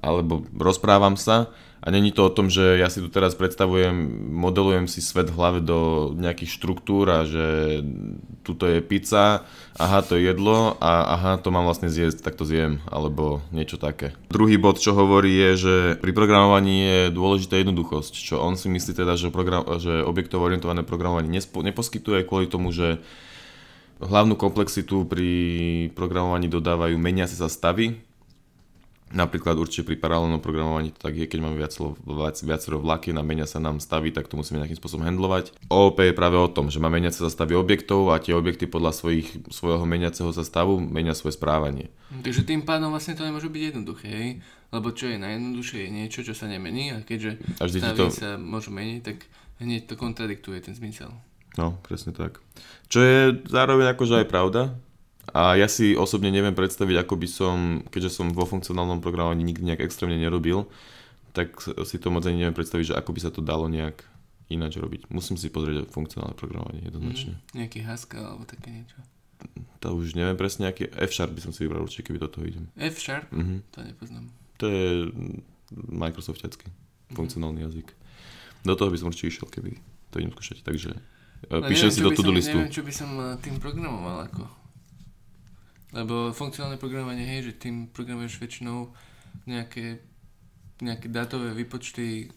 alebo 0.00 0.44
rozprávam 0.56 1.16
sa 1.16 1.52
a 1.80 1.86
není 1.88 2.12
to 2.12 2.28
o 2.28 2.34
tom, 2.34 2.52
že 2.52 2.76
ja 2.76 2.92
si 2.92 3.00
tu 3.00 3.08
teraz 3.08 3.32
predstavujem, 3.32 3.92
modelujem 4.30 4.84
si 4.84 5.00
svet 5.00 5.32
v 5.32 5.36
hlave 5.40 5.60
do 5.64 6.12
nejakých 6.12 6.52
štruktúr 6.52 7.08
a 7.08 7.24
že 7.24 7.80
tuto 8.44 8.68
je 8.68 8.84
pizza, 8.84 9.48
aha 9.80 10.04
to 10.04 10.20
je 10.20 10.28
jedlo 10.28 10.76
a 10.76 11.16
aha 11.16 11.32
to 11.40 11.48
mám 11.48 11.64
vlastne 11.64 11.88
zjesť, 11.88 12.20
tak 12.20 12.36
to 12.36 12.44
zjem 12.44 12.84
alebo 12.84 13.40
niečo 13.48 13.80
také. 13.80 14.12
Druhý 14.28 14.60
bod, 14.60 14.76
čo 14.76 14.92
hovorí 14.92 15.32
je, 15.32 15.50
že 15.56 15.74
pri 15.98 16.12
programovaní 16.12 16.76
je 16.84 17.00
dôležitá 17.16 17.56
jednoduchosť, 17.60 18.12
čo 18.12 18.44
on 18.44 18.60
si 18.60 18.68
myslí 18.68 18.92
teda, 18.92 19.16
že, 19.16 19.32
program, 19.32 19.64
že 19.80 20.04
objektovo 20.04 20.44
orientované 20.44 20.84
programovanie 20.84 21.32
nespo, 21.32 21.64
neposkytuje 21.64 22.28
kvôli 22.28 22.44
tomu, 22.44 22.76
že 22.76 23.00
Hlavnú 24.00 24.32
komplexitu 24.32 25.04
pri 25.04 25.28
programovaní 25.92 26.48
dodávajú 26.48 26.96
meniace 26.96 27.36
sa 27.36 27.52
stavy. 27.52 28.00
Napríklad 29.10 29.58
určite 29.58 29.90
pri 29.90 29.98
paralelnom 29.98 30.38
programovaní 30.38 30.94
to 30.94 31.10
tak 31.10 31.18
je, 31.18 31.26
keď 31.26 31.42
máme 31.42 31.58
viacero, 31.58 31.98
viacero 32.46 32.78
vlaky 32.78 33.10
a 33.10 33.26
menia 33.26 33.42
sa 33.42 33.58
nám 33.58 33.82
stavy, 33.82 34.14
tak 34.14 34.30
to 34.30 34.38
musíme 34.38 34.62
nejakým 34.62 34.78
spôsobom 34.78 35.02
handlovať. 35.02 35.50
OOP 35.66 35.98
je 35.98 36.14
práve 36.14 36.38
o 36.38 36.46
tom, 36.46 36.70
že 36.70 36.78
má 36.78 36.86
meniace 36.86 37.18
sa 37.18 37.26
stavy 37.26 37.58
objektov 37.58 38.14
a 38.14 38.22
tie 38.22 38.38
objekty 38.38 38.70
podľa 38.70 38.94
svojich, 38.94 39.50
svojho 39.50 39.82
meniaceho 39.82 40.30
sa 40.30 40.46
stavu 40.46 40.78
menia 40.78 41.18
svoje 41.18 41.34
správanie. 41.34 41.90
Takže 42.22 42.46
tým 42.46 42.62
pádom 42.62 42.94
vlastne 42.94 43.18
to 43.18 43.26
nemôže 43.26 43.50
byť 43.50 43.62
jednoduché, 43.74 44.08
hej? 44.08 44.30
Lebo 44.70 44.94
čo 44.94 45.10
je 45.10 45.18
najjednoduchšie 45.18 45.78
je 45.82 45.90
niečo, 45.90 46.20
čo 46.22 46.30
sa 46.30 46.46
nemení 46.46 46.94
a 46.94 47.02
keďže 47.02 47.42
stavy 47.58 47.98
to... 47.98 48.14
sa 48.14 48.38
môžu 48.38 48.70
meniť, 48.70 49.00
tak 49.02 49.26
hneď 49.58 49.90
to 49.90 49.98
kontradiktuje 49.98 50.62
ten 50.62 50.78
zmysel. 50.78 51.10
No, 51.58 51.82
presne 51.82 52.14
tak. 52.14 52.38
Čo 52.86 53.02
je 53.02 53.18
zároveň 53.50 53.90
akože 53.90 54.22
aj 54.22 54.26
pravda. 54.30 54.78
A 55.30 55.54
ja 55.54 55.66
si 55.66 55.94
osobne 55.94 56.28
neviem 56.28 56.52
predstaviť, 56.52 56.96
ako 57.00 57.14
by 57.16 57.28
som, 57.28 57.56
keďže 57.86 58.10
som 58.12 58.26
vo 58.30 58.42
funkcionálnom 58.42 58.98
programovaní 58.98 59.42
nikdy 59.42 59.62
nejak 59.64 59.82
extrémne 59.82 60.16
nerobil, 60.16 60.66
tak 61.30 61.54
si 61.86 61.96
to 61.96 62.10
moc 62.10 62.26
ani 62.26 62.42
neviem 62.42 62.54
predstaviť, 62.54 62.90
že 62.90 62.98
ako 62.98 63.10
by 63.14 63.20
sa 63.20 63.30
to 63.30 63.38
dalo 63.38 63.70
nejak 63.70 64.02
ináč 64.50 64.76
robiť. 64.76 65.06
Musím 65.08 65.38
si 65.38 65.46
pozrieť 65.46 65.86
funkcionálne 65.88 66.34
programovanie 66.34 66.82
jednoznačne. 66.82 67.38
Mm, 67.38 67.42
nejaký 67.54 67.78
Haskell 67.86 68.26
alebo 68.26 68.42
také 68.42 68.74
niečo. 68.74 68.98
To 69.80 69.94
už 69.94 70.18
neviem 70.18 70.34
presne, 70.34 70.68
aký 70.68 70.90
F-Sharp 70.90 71.32
by 71.32 71.40
som 71.40 71.52
si 71.54 71.64
vybral 71.64 71.86
určite, 71.86 72.10
keby 72.10 72.18
do 72.18 72.28
toho 72.28 72.44
idem. 72.44 72.66
F-Sharp? 72.76 73.30
Mm-hmm. 73.30 73.58
To 73.70 73.78
nepoznám. 73.80 74.26
To 74.58 74.64
je 74.66 74.86
Microsoftiacký 75.88 76.66
funkcionálny 77.10 77.62
jazyk. 77.62 77.88
Do 78.62 78.74
toho 78.74 78.90
by 78.90 78.98
som 78.98 79.08
určite 79.08 79.30
išiel, 79.30 79.46
keby 79.46 79.78
to 80.10 80.18
idem 80.18 80.34
skúšať. 80.34 80.60
Takže 80.60 80.90
No, 81.40 81.64
píšem 81.64 81.88
neviem, 81.88 81.96
si 81.96 82.04
do 82.04 82.12
to-do 82.12 82.28
som- 82.28 82.36
listu. 82.36 82.52
Neviem, 82.52 82.68
čo 82.68 82.84
by 82.84 82.92
som 82.92 83.10
eh, 83.16 83.32
tým 83.40 83.56
programoval 83.56 84.28
ako. 84.28 84.44
Lebo 85.90 86.30
funkcionálne 86.30 86.78
programovanie, 86.78 87.26
hej, 87.26 87.50
že 87.50 87.66
tým 87.66 87.90
programuješ 87.90 88.38
väčšinou 88.38 88.94
nejaké, 89.50 89.98
nejaké 90.78 91.10
dátové 91.10 91.50
výpočty. 91.54 92.30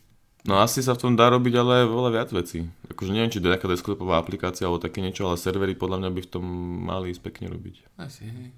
No 0.43 0.59
asi 0.59 0.83
sa 0.83 0.97
v 0.97 1.01
tom 1.07 1.13
dá 1.13 1.31
robiť 1.31 1.53
ale 1.55 1.87
veľa 1.87 2.09
viac 2.11 2.29
vecí. 2.33 2.67
Akože 2.91 3.13
neviem, 3.13 3.31
či 3.31 3.39
to 3.39 3.47
je 3.47 3.53
nejaká 3.55 3.69
desktopová 3.69 4.19
aplikácia 4.19 4.67
alebo 4.67 4.81
také 4.81 4.99
niečo, 4.99 5.29
ale 5.29 5.39
servery 5.39 5.77
podľa 5.77 6.03
mňa 6.03 6.09
by 6.11 6.21
v 6.25 6.31
tom 6.33 6.45
mali 6.83 7.13
ísť 7.15 7.23
pekne 7.23 7.47
robiť. 7.53 7.75
Asi, 8.01 8.27
hej. 8.27 8.49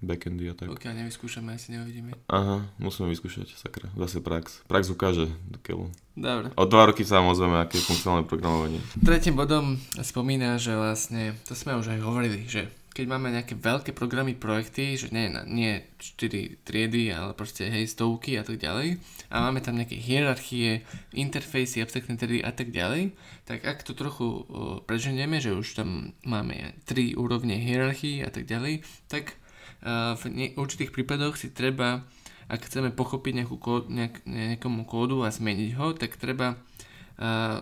Backendy 0.00 0.48
a 0.48 0.56
tak. 0.56 0.72
Pokiaľ 0.72 1.04
nevyskúšame, 1.04 1.52
asi 1.52 1.76
neuvidíme. 1.76 2.16
Aha, 2.32 2.64
musíme 2.80 3.12
vyskúšať, 3.12 3.52
sakra. 3.52 3.92
Zase 4.00 4.24
prax. 4.24 4.64
Prax 4.64 4.88
ukáže 4.88 5.28
keľu. 5.60 5.92
Dobre. 6.16 6.56
O 6.56 6.64
dva 6.64 6.88
roky 6.88 7.04
sa 7.04 7.20
vám 7.20 7.36
ozveme, 7.36 7.60
aké 7.60 7.76
je 7.76 7.84
funkcionálne 7.84 8.24
programovanie. 8.24 8.80
Tretím 9.04 9.36
bodom 9.36 9.76
spomína, 10.00 10.56
že 10.56 10.72
vlastne, 10.72 11.36
to 11.44 11.52
sme 11.52 11.76
už 11.76 11.92
aj 11.92 12.00
hovorili, 12.00 12.48
že 12.48 12.72
keď 13.00 13.08
máme 13.08 13.32
nejaké 13.32 13.56
veľké 13.56 13.96
programy, 13.96 14.36
projekty, 14.36 14.92
že 14.92 15.08
nie, 15.08 15.32
nie 15.48 15.80
4 15.96 16.60
triedy, 16.68 17.08
ale 17.08 17.32
proste 17.32 17.64
hej, 17.64 17.88
stovky 17.88 18.36
a 18.36 18.44
tak 18.44 18.60
ďalej, 18.60 19.00
a 19.32 19.48
máme 19.48 19.64
tam 19.64 19.80
nejaké 19.80 19.96
hierarchie, 19.96 20.84
interfejsy, 21.16 21.80
abstraktné 21.80 22.20
triedy 22.20 22.44
a 22.44 22.52
tak 22.52 22.68
ďalej, 22.68 23.16
tak 23.48 23.64
ak 23.64 23.80
to 23.88 23.96
trochu 23.96 24.44
preženieme, 24.84 25.40
že 25.40 25.56
už 25.56 25.80
tam 25.80 26.12
máme 26.28 26.76
3 26.84 27.16
úrovne 27.16 27.56
hierarchii 27.56 28.20
a 28.20 28.28
tak 28.28 28.44
ďalej, 28.44 28.84
tak 29.08 29.40
a, 29.80 30.12
v 30.20 30.22
nie, 30.28 30.48
určitých 30.60 30.92
prípadoch 30.92 31.40
si 31.40 31.48
treba, 31.48 32.04
ak 32.52 32.68
chceme 32.68 32.92
pochopiť 32.92 33.32
nejakú 33.40 33.56
kód, 33.56 33.88
nejak, 33.88 34.28
nejakomu 34.28 34.84
kódu 34.84 35.24
a 35.24 35.32
zmeniť 35.32 35.72
ho, 35.80 35.96
tak 35.96 36.20
treba 36.20 36.60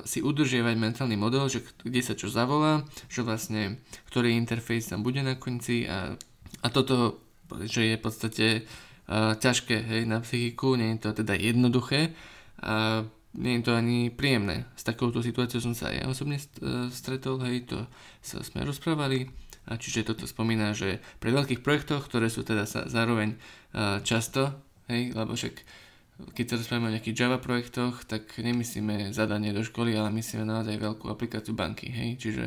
si 0.06 0.22
udržiavať 0.22 0.74
mentálny 0.78 1.18
model, 1.18 1.50
že 1.50 1.66
kde 1.82 1.98
sa 1.98 2.14
čo 2.14 2.30
zavolá, 2.30 2.86
že 3.10 3.26
vlastne 3.26 3.82
ktorý 4.06 4.38
interfejs 4.38 4.94
tam 4.94 5.02
bude 5.02 5.18
na 5.18 5.34
konci 5.34 5.82
a, 5.90 6.14
a 6.62 6.66
toto, 6.70 7.18
že 7.66 7.90
je 7.90 7.94
v 7.98 8.02
podstate 8.02 8.46
ťažké 9.08 9.76
hej, 9.88 10.02
na 10.04 10.20
psychiku, 10.20 10.76
nie 10.76 10.94
je 10.94 11.08
to 11.08 11.24
teda 11.24 11.34
jednoduché 11.34 12.12
a 12.60 13.02
nie 13.34 13.60
je 13.60 13.62
to 13.64 13.72
ani 13.74 14.12
príjemné. 14.12 14.68
S 14.76 14.84
takouto 14.84 15.24
situáciou 15.24 15.60
som 15.62 15.72
sa 15.72 15.92
aj 15.92 15.96
ja 15.96 16.04
osobne 16.10 16.36
e, 16.40 16.44
stretol, 16.90 17.38
hej, 17.44 17.70
to 17.70 17.78
sa 18.24 18.40
sme 18.42 18.64
rozprávali 18.66 19.30
a 19.68 19.76
čiže 19.76 20.10
toto 20.10 20.24
spomína, 20.24 20.72
že 20.72 20.98
pri 21.20 21.36
veľkých 21.36 21.60
projektoch, 21.60 22.08
ktoré 22.08 22.32
sú 22.32 22.42
teda 22.42 22.64
sa, 22.64 22.88
zároveň 22.88 23.36
a, 23.72 24.00
často, 24.02 24.58
hej, 24.90 25.12
lebo 25.12 25.36
však 25.36 25.60
keď 26.34 26.44
sa 26.50 26.58
rozprávame 26.58 26.90
o 26.90 26.94
nejakých 26.98 27.18
Java 27.18 27.38
projektoch, 27.38 28.02
tak 28.06 28.34
nemyslíme 28.34 29.14
zadanie 29.14 29.54
do 29.54 29.62
školy, 29.62 29.94
ale 29.94 30.10
myslíme 30.10 30.42
naozaj 30.42 30.74
veľkú 30.74 31.06
aplikáciu 31.06 31.54
banky, 31.54 31.90
hej, 31.90 32.18
čiže 32.18 32.44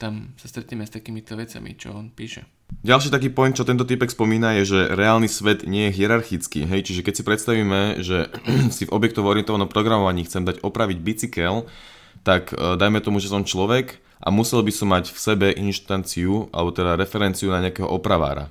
tam 0.00 0.32
sa 0.40 0.48
stretneme 0.48 0.88
s 0.88 0.96
takýmito 0.96 1.36
vecami, 1.36 1.76
čo 1.76 1.92
on 1.92 2.08
píše. 2.08 2.48
Ďalší 2.80 3.12
taký 3.12 3.28
point, 3.28 3.52
čo 3.52 3.68
tento 3.68 3.84
typek 3.84 4.08
spomína, 4.08 4.56
je, 4.62 4.72
že 4.72 4.80
reálny 4.96 5.28
svet 5.28 5.68
nie 5.68 5.90
je 5.90 6.00
hierarchický. 6.00 6.64
Hej, 6.64 6.88
čiže 6.88 7.04
keď 7.04 7.14
si 7.20 7.26
predstavíme, 7.26 7.80
že 8.00 8.32
si 8.76 8.88
v 8.88 8.94
objektovo 8.96 9.28
orientovanom 9.28 9.68
programovaní 9.68 10.24
chcem 10.24 10.48
dať 10.48 10.64
opraviť 10.64 10.98
bicykel, 11.04 11.68
tak 12.24 12.56
e, 12.56 12.80
dajme 12.80 13.04
tomu, 13.04 13.20
že 13.20 13.28
som 13.28 13.44
človek 13.44 14.00
a 14.24 14.32
musel 14.32 14.64
by 14.64 14.72
som 14.72 14.88
mať 14.88 15.12
v 15.12 15.18
sebe 15.18 15.48
inštanciu, 15.52 16.48
alebo 16.56 16.72
teda 16.72 16.96
referenciu 16.96 17.52
na 17.52 17.60
nejakého 17.60 17.88
opravára. 17.88 18.48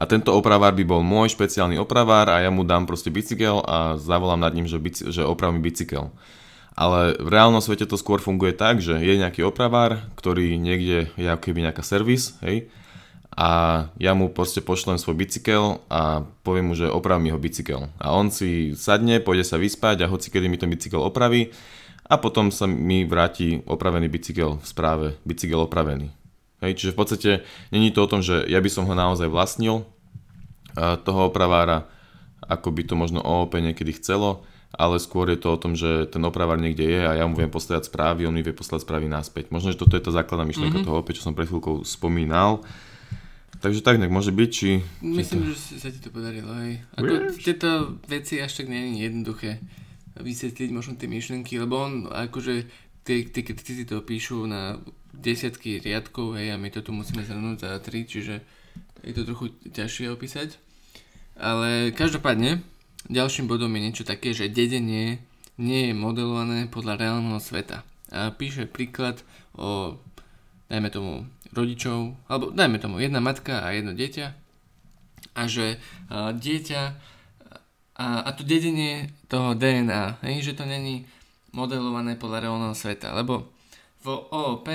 A 0.00 0.08
tento 0.08 0.32
opravár 0.32 0.72
by 0.72 0.84
bol 0.88 1.04
môj 1.04 1.36
špeciálny 1.36 1.76
opravár 1.76 2.32
a 2.32 2.40
ja 2.40 2.48
mu 2.48 2.64
dám 2.64 2.88
proste 2.88 3.12
bicykel 3.12 3.60
a 3.68 4.00
zavolám 4.00 4.40
nad 4.40 4.56
ním, 4.56 4.64
že, 4.64 4.80
bicy- 4.80 5.12
že 5.12 5.28
oprav 5.28 5.52
bicykel. 5.60 6.08
Ale 6.72 7.20
v 7.20 7.28
reálnom 7.28 7.60
svete 7.60 7.84
to 7.84 8.00
skôr 8.00 8.16
funguje 8.16 8.56
tak, 8.56 8.80
že 8.80 8.96
je 8.96 9.20
nejaký 9.20 9.44
opravár, 9.44 10.00
ktorý 10.16 10.56
niekde 10.56 11.12
je 11.20 11.28
ako 11.28 11.52
keby 11.52 11.68
nejaká 11.68 11.84
servis, 11.84 12.40
hej, 12.40 12.72
a 13.30 13.48
ja 13.96 14.12
mu 14.12 14.28
proste 14.28 14.58
pošlem 14.58 14.98
svoj 14.98 15.14
bicykel 15.14 15.80
a 15.86 16.26
poviem 16.42 16.72
mu, 16.72 16.74
že 16.74 16.90
oprav 16.90 17.22
mi 17.22 17.30
bicykel. 17.30 17.88
A 18.02 18.12
on 18.12 18.28
si 18.28 18.74
sadne, 18.74 19.22
pôjde 19.22 19.46
sa 19.46 19.56
vyspať 19.56 20.02
a 20.04 20.10
hoci 20.10 20.34
kedy 20.34 20.50
mi 20.50 20.58
ten 20.58 20.68
bicykel 20.68 20.98
opraví 20.98 21.54
a 22.10 22.18
potom 22.18 22.50
sa 22.50 22.66
mi 22.66 23.06
vráti 23.06 23.62
opravený 23.64 24.10
bicykel 24.10 24.58
v 24.58 24.66
správe 24.66 25.06
bicykel 25.22 25.62
opravený. 25.62 26.19
Hej, 26.60 26.76
čiže 26.76 26.92
v 26.92 26.98
podstate 27.00 27.30
není 27.72 27.88
to 27.88 28.04
o 28.04 28.10
tom, 28.10 28.20
že 28.20 28.44
ja 28.44 28.60
by 28.60 28.68
som 28.68 28.84
ho 28.84 28.94
naozaj 28.94 29.32
vlastnil, 29.32 29.88
a 30.76 31.00
toho 31.00 31.32
opravára, 31.32 31.88
ako 32.44 32.68
by 32.70 32.82
to 32.84 32.94
možno 32.94 33.24
OOP 33.24 33.58
niekedy 33.58 33.96
chcelo, 33.96 34.44
ale 34.70 35.02
skôr 35.02 35.26
je 35.32 35.40
to 35.40 35.50
o 35.50 35.58
tom, 35.58 35.74
že 35.74 36.06
ten 36.12 36.22
opravár 36.22 36.60
niekde 36.60 36.86
je 36.86 37.00
a 37.02 37.18
ja 37.18 37.24
mu 37.26 37.34
viem 37.34 37.50
poslať 37.50 37.90
správy, 37.90 38.28
on 38.28 38.36
mi 38.36 38.44
vie 38.44 38.54
poslať 38.54 38.86
správy 38.86 39.10
naspäť. 39.10 39.50
Možno, 39.50 39.74
že 39.74 39.80
toto 39.80 39.98
je 39.98 40.04
tá 40.04 40.14
základná 40.14 40.46
myšlienka 40.46 40.78
mm-hmm. 40.78 40.86
toho 40.86 41.02
OOP, 41.02 41.10
čo 41.10 41.26
som 41.26 41.34
pred 41.34 41.50
chvíľkou 41.50 41.82
spomínal. 41.82 42.62
Takže 43.60 43.84
tak 43.84 44.00
nejak 44.00 44.14
môže 44.14 44.32
byť, 44.32 44.50
či... 44.54 44.80
Myslím, 45.04 45.52
že 45.52 45.76
sa 45.76 45.92
ti 45.92 46.00
to 46.00 46.08
podarilo, 46.08 46.48
hej. 46.64 46.80
Ako 46.96 47.34
tieto 47.44 48.00
veci 48.08 48.40
až 48.40 48.62
tak 48.62 48.72
nie 48.72 48.96
je 48.96 49.10
jednoduché 49.10 49.60
vysvetliť 50.16 50.70
možno 50.72 50.96
tie 50.96 51.10
myšlienky, 51.10 51.60
lebo 51.60 51.76
on 51.76 51.92
akože 52.08 52.64
tie, 53.04 53.28
tie 53.28 53.42
kritici 53.44 53.84
to 53.84 54.00
píšu 54.00 54.48
na 54.48 54.80
desiatky 55.14 55.82
riadkov, 55.82 56.38
hej, 56.38 56.54
a 56.54 56.60
my 56.60 56.68
to 56.70 56.80
tu 56.80 56.90
musíme 56.94 57.22
zhrnúť 57.22 57.66
za 57.66 57.78
tri, 57.82 58.06
čiže 58.06 58.40
je 59.02 59.12
to 59.16 59.26
trochu 59.26 59.54
ťažšie 59.70 60.12
opísať. 60.12 60.56
Ale 61.40 61.94
každopádne, 61.96 62.60
ďalším 63.08 63.48
bodom 63.48 63.72
je 63.72 63.80
niečo 63.80 64.04
také, 64.04 64.36
že 64.36 64.52
dedenie 64.52 65.24
nie 65.60 65.90
je 65.90 65.94
modelované 65.96 66.68
podľa 66.68 67.00
reálneho 67.00 67.40
sveta. 67.40 67.84
A 68.10 68.32
píše 68.32 68.66
príklad 68.66 69.22
o, 69.56 69.96
dajme 70.68 70.88
tomu, 70.92 71.12
rodičov, 71.50 72.14
alebo 72.30 72.54
dajme 72.54 72.78
tomu, 72.78 73.02
jedna 73.02 73.18
matka 73.18 73.62
a 73.62 73.74
jedno 73.74 73.92
dieťa 73.94 74.26
a 75.34 75.42
že 75.46 75.78
a, 76.10 76.30
dieťa 76.34 76.82
a, 78.00 78.06
a 78.24 78.30
to 78.32 78.42
dedenie 78.42 79.12
toho 79.28 79.54
DNA, 79.54 80.22
hej, 80.24 80.50
že 80.50 80.56
to 80.56 80.64
není 80.64 81.06
modelované 81.50 82.14
podľa 82.14 82.48
reálneho 82.48 82.74
sveta, 82.74 83.12
lebo 83.14 83.50
v 84.00 84.06
OOP 84.32 84.66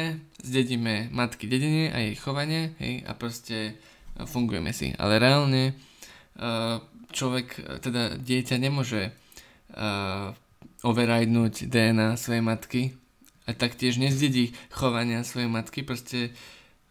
zdedíme 0.46 1.10
matky 1.10 1.50
dedenie 1.50 1.90
a 1.90 1.98
jej 1.98 2.16
chovanie, 2.16 2.78
hej, 2.78 3.02
a 3.10 3.18
proste 3.18 3.74
a, 4.14 4.30
fungujeme 4.30 4.70
si. 4.70 4.94
Ale 5.02 5.18
reálne 5.18 5.74
a, 6.38 6.78
človek, 7.10 7.48
a, 7.66 7.82
teda 7.82 8.22
dieťa 8.22 8.56
nemôže 8.62 9.10
a, 9.74 10.34
overridenúť 10.86 11.66
DNA 11.66 12.14
svojej 12.22 12.44
matky 12.46 12.82
a 13.50 13.58
taktiež 13.58 13.98
nezdedí 13.98 14.54
chovania 14.70 15.26
svojej 15.26 15.50
matky, 15.50 15.82
proste 15.82 16.30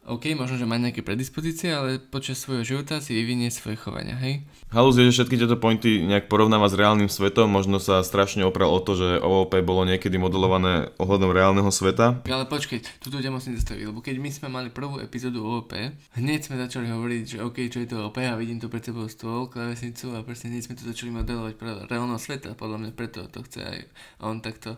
OK, 0.05 0.37
možno, 0.37 0.61
že 0.61 0.69
má 0.69 0.77
nejaké 0.77 1.01
predispozície, 1.01 1.73
ale 1.73 1.97
počas 1.97 2.37
svojho 2.37 2.61
života 2.61 3.01
si 3.01 3.17
vyvinie 3.17 3.49
svoje 3.49 3.81
chovania, 3.81 4.13
hej? 4.21 4.45
Halus 4.69 5.01
je, 5.01 5.09
že 5.09 5.17
všetky 5.17 5.41
tieto 5.41 5.57
pointy 5.57 6.05
nejak 6.05 6.29
porovnáva 6.29 6.69
s 6.69 6.77
reálnym 6.77 7.09
svetom, 7.09 7.49
možno 7.49 7.81
sa 7.81 8.05
strašne 8.05 8.45
opral 8.45 8.69
o 8.69 8.85
to, 8.85 9.01
že 9.01 9.17
OOP 9.25 9.57
bolo 9.65 9.89
niekedy 9.89 10.21
modelované 10.21 10.93
ohľadom 11.01 11.33
reálneho 11.33 11.73
sveta. 11.73 12.21
Ale 12.29 12.45
počkej, 12.45 12.85
tu 13.01 13.09
ťa 13.09 13.33
musím 13.33 13.57
zastaviť, 13.57 13.89
lebo 13.89 14.05
keď 14.05 14.21
my 14.21 14.29
sme 14.29 14.49
mali 14.53 14.69
prvú 14.69 15.01
epizódu 15.01 15.41
OOP, 15.41 15.73
hneď 16.21 16.41
sme 16.53 16.61
začali 16.61 16.93
hovoriť, 16.93 17.25
že 17.25 17.37
OK, 17.41 17.73
čo 17.73 17.81
je 17.81 17.89
to 17.89 18.05
OOP 18.05 18.21
a 18.21 18.37
vidím 18.37 18.61
tu 18.61 18.69
pred 18.69 18.85
sebou 18.85 19.09
stôl, 19.09 19.49
klávesnicu 19.49 20.13
a 20.13 20.21
proste 20.21 20.53
hneď 20.53 20.69
sme 20.69 20.77
to 20.77 20.85
začali 20.85 21.17
modelovať 21.17 21.57
podľa 21.57 21.89
reálneho 21.89 22.21
sveta, 22.21 22.53
podľa 22.53 22.77
mňa 22.85 22.91
preto 22.93 23.25
to 23.33 23.41
chce 23.49 23.65
aj 23.65 23.79
on 24.21 24.45
takto 24.45 24.77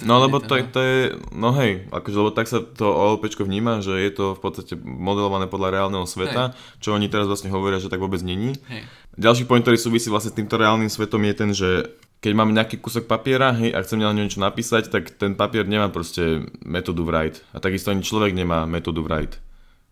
No 0.00 0.16
lebo 0.18 0.40
to, 0.40 0.56
je- 0.56 0.64
to 0.66 0.80
je, 0.80 0.98
no 1.30 1.52
hej, 1.52 1.84
akože, 1.92 2.16
lebo 2.16 2.32
tak 2.32 2.48
sa 2.48 2.64
to 2.64 2.88
OOPčko 2.88 3.44
vníma, 3.44 3.84
že 3.84 3.92
je 3.94 4.10
to 4.10 4.24
v 4.32 4.40
podstate 4.40 4.74
modelované 4.80 5.44
podľa 5.44 5.76
reálneho 5.76 6.08
sveta, 6.08 6.52
čo 6.80 6.96
oni 6.96 7.06
teraz 7.06 7.28
vlastne 7.28 7.52
hovoria, 7.52 7.76
že 7.76 7.92
tak 7.92 8.00
vôbec 8.00 8.24
není. 8.24 8.56
Hej. 8.72 8.88
Ďalší 9.14 9.44
point, 9.44 9.60
ktorý 9.60 9.76
súvisí 9.76 10.08
vlastne 10.08 10.32
s 10.32 10.38
týmto 10.40 10.56
reálnym 10.56 10.88
svetom 10.88 11.20
je 11.20 11.34
ten, 11.36 11.50
že 11.52 11.70
keď 12.18 12.32
mám 12.32 12.48
nejaký 12.48 12.80
kúsok 12.80 13.04
papiera 13.04 13.52
hej, 13.52 13.76
a 13.76 13.84
chcem 13.84 14.00
na 14.00 14.08
niečo 14.10 14.40
napísať, 14.40 14.88
tak 14.88 15.12
ten 15.20 15.36
papier 15.36 15.68
nemá 15.68 15.92
proste 15.92 16.48
metódu 16.64 17.04
write. 17.04 17.44
A 17.52 17.60
takisto 17.60 17.92
ani 17.92 18.00
človek 18.00 18.32
nemá 18.32 18.64
metódu 18.64 19.04
write. 19.04 19.36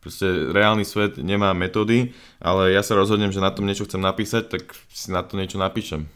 Proste 0.00 0.24
reálny 0.50 0.83
svet 0.83 1.20
nemá 1.20 1.52
metódy, 1.52 2.16
ale 2.40 2.72
ja 2.72 2.81
sa 2.81 2.96
rozhodnem, 2.96 3.31
že 3.31 3.38
na 3.38 3.52
tom 3.52 3.68
niečo 3.68 3.85
chcem 3.85 4.00
napísať, 4.00 4.48
tak 4.48 4.72
si 4.88 5.12
na 5.12 5.20
to 5.20 5.37
niečo 5.37 5.61
napíšem. 5.61 6.09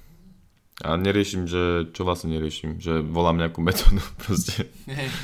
A 0.85 1.01
neriešim, 1.01 1.49
že 1.49 1.89
čo 1.97 2.05
vlastne 2.05 2.37
neriešim, 2.37 2.77
že 2.77 3.01
volám 3.01 3.41
nejakú 3.41 3.65
metódu, 3.65 4.05
proste 4.25 4.69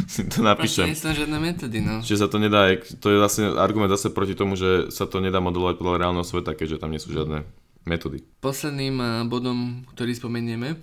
si 0.08 0.24
to 0.24 0.40
Proste 0.40 0.48
napíšem. 0.48 0.86
nie 0.88 0.96
sú 0.96 1.12
žiadne 1.12 1.36
metódy, 1.36 1.78
no. 1.84 2.00
Čiže 2.00 2.24
sa 2.24 2.28
to 2.32 2.40
nedá, 2.40 2.72
to 2.80 3.06
je 3.12 3.20
vlastne 3.20 3.52
argument 3.60 3.92
zase 3.92 4.08
proti 4.16 4.32
tomu, 4.32 4.56
že 4.56 4.88
sa 4.88 5.04
to 5.04 5.20
nedá 5.20 5.44
modelovať 5.44 5.76
podľa 5.76 6.00
reálneho 6.00 6.24
sveta, 6.24 6.56
keďže 6.56 6.80
tam 6.80 6.88
nie 6.88 7.02
sú 7.04 7.12
žiadne 7.12 7.44
metódy. 7.84 8.24
Posledným 8.40 8.96
a, 8.96 9.08
bodom, 9.28 9.84
ktorý 9.92 10.16
spomenieme, 10.16 10.80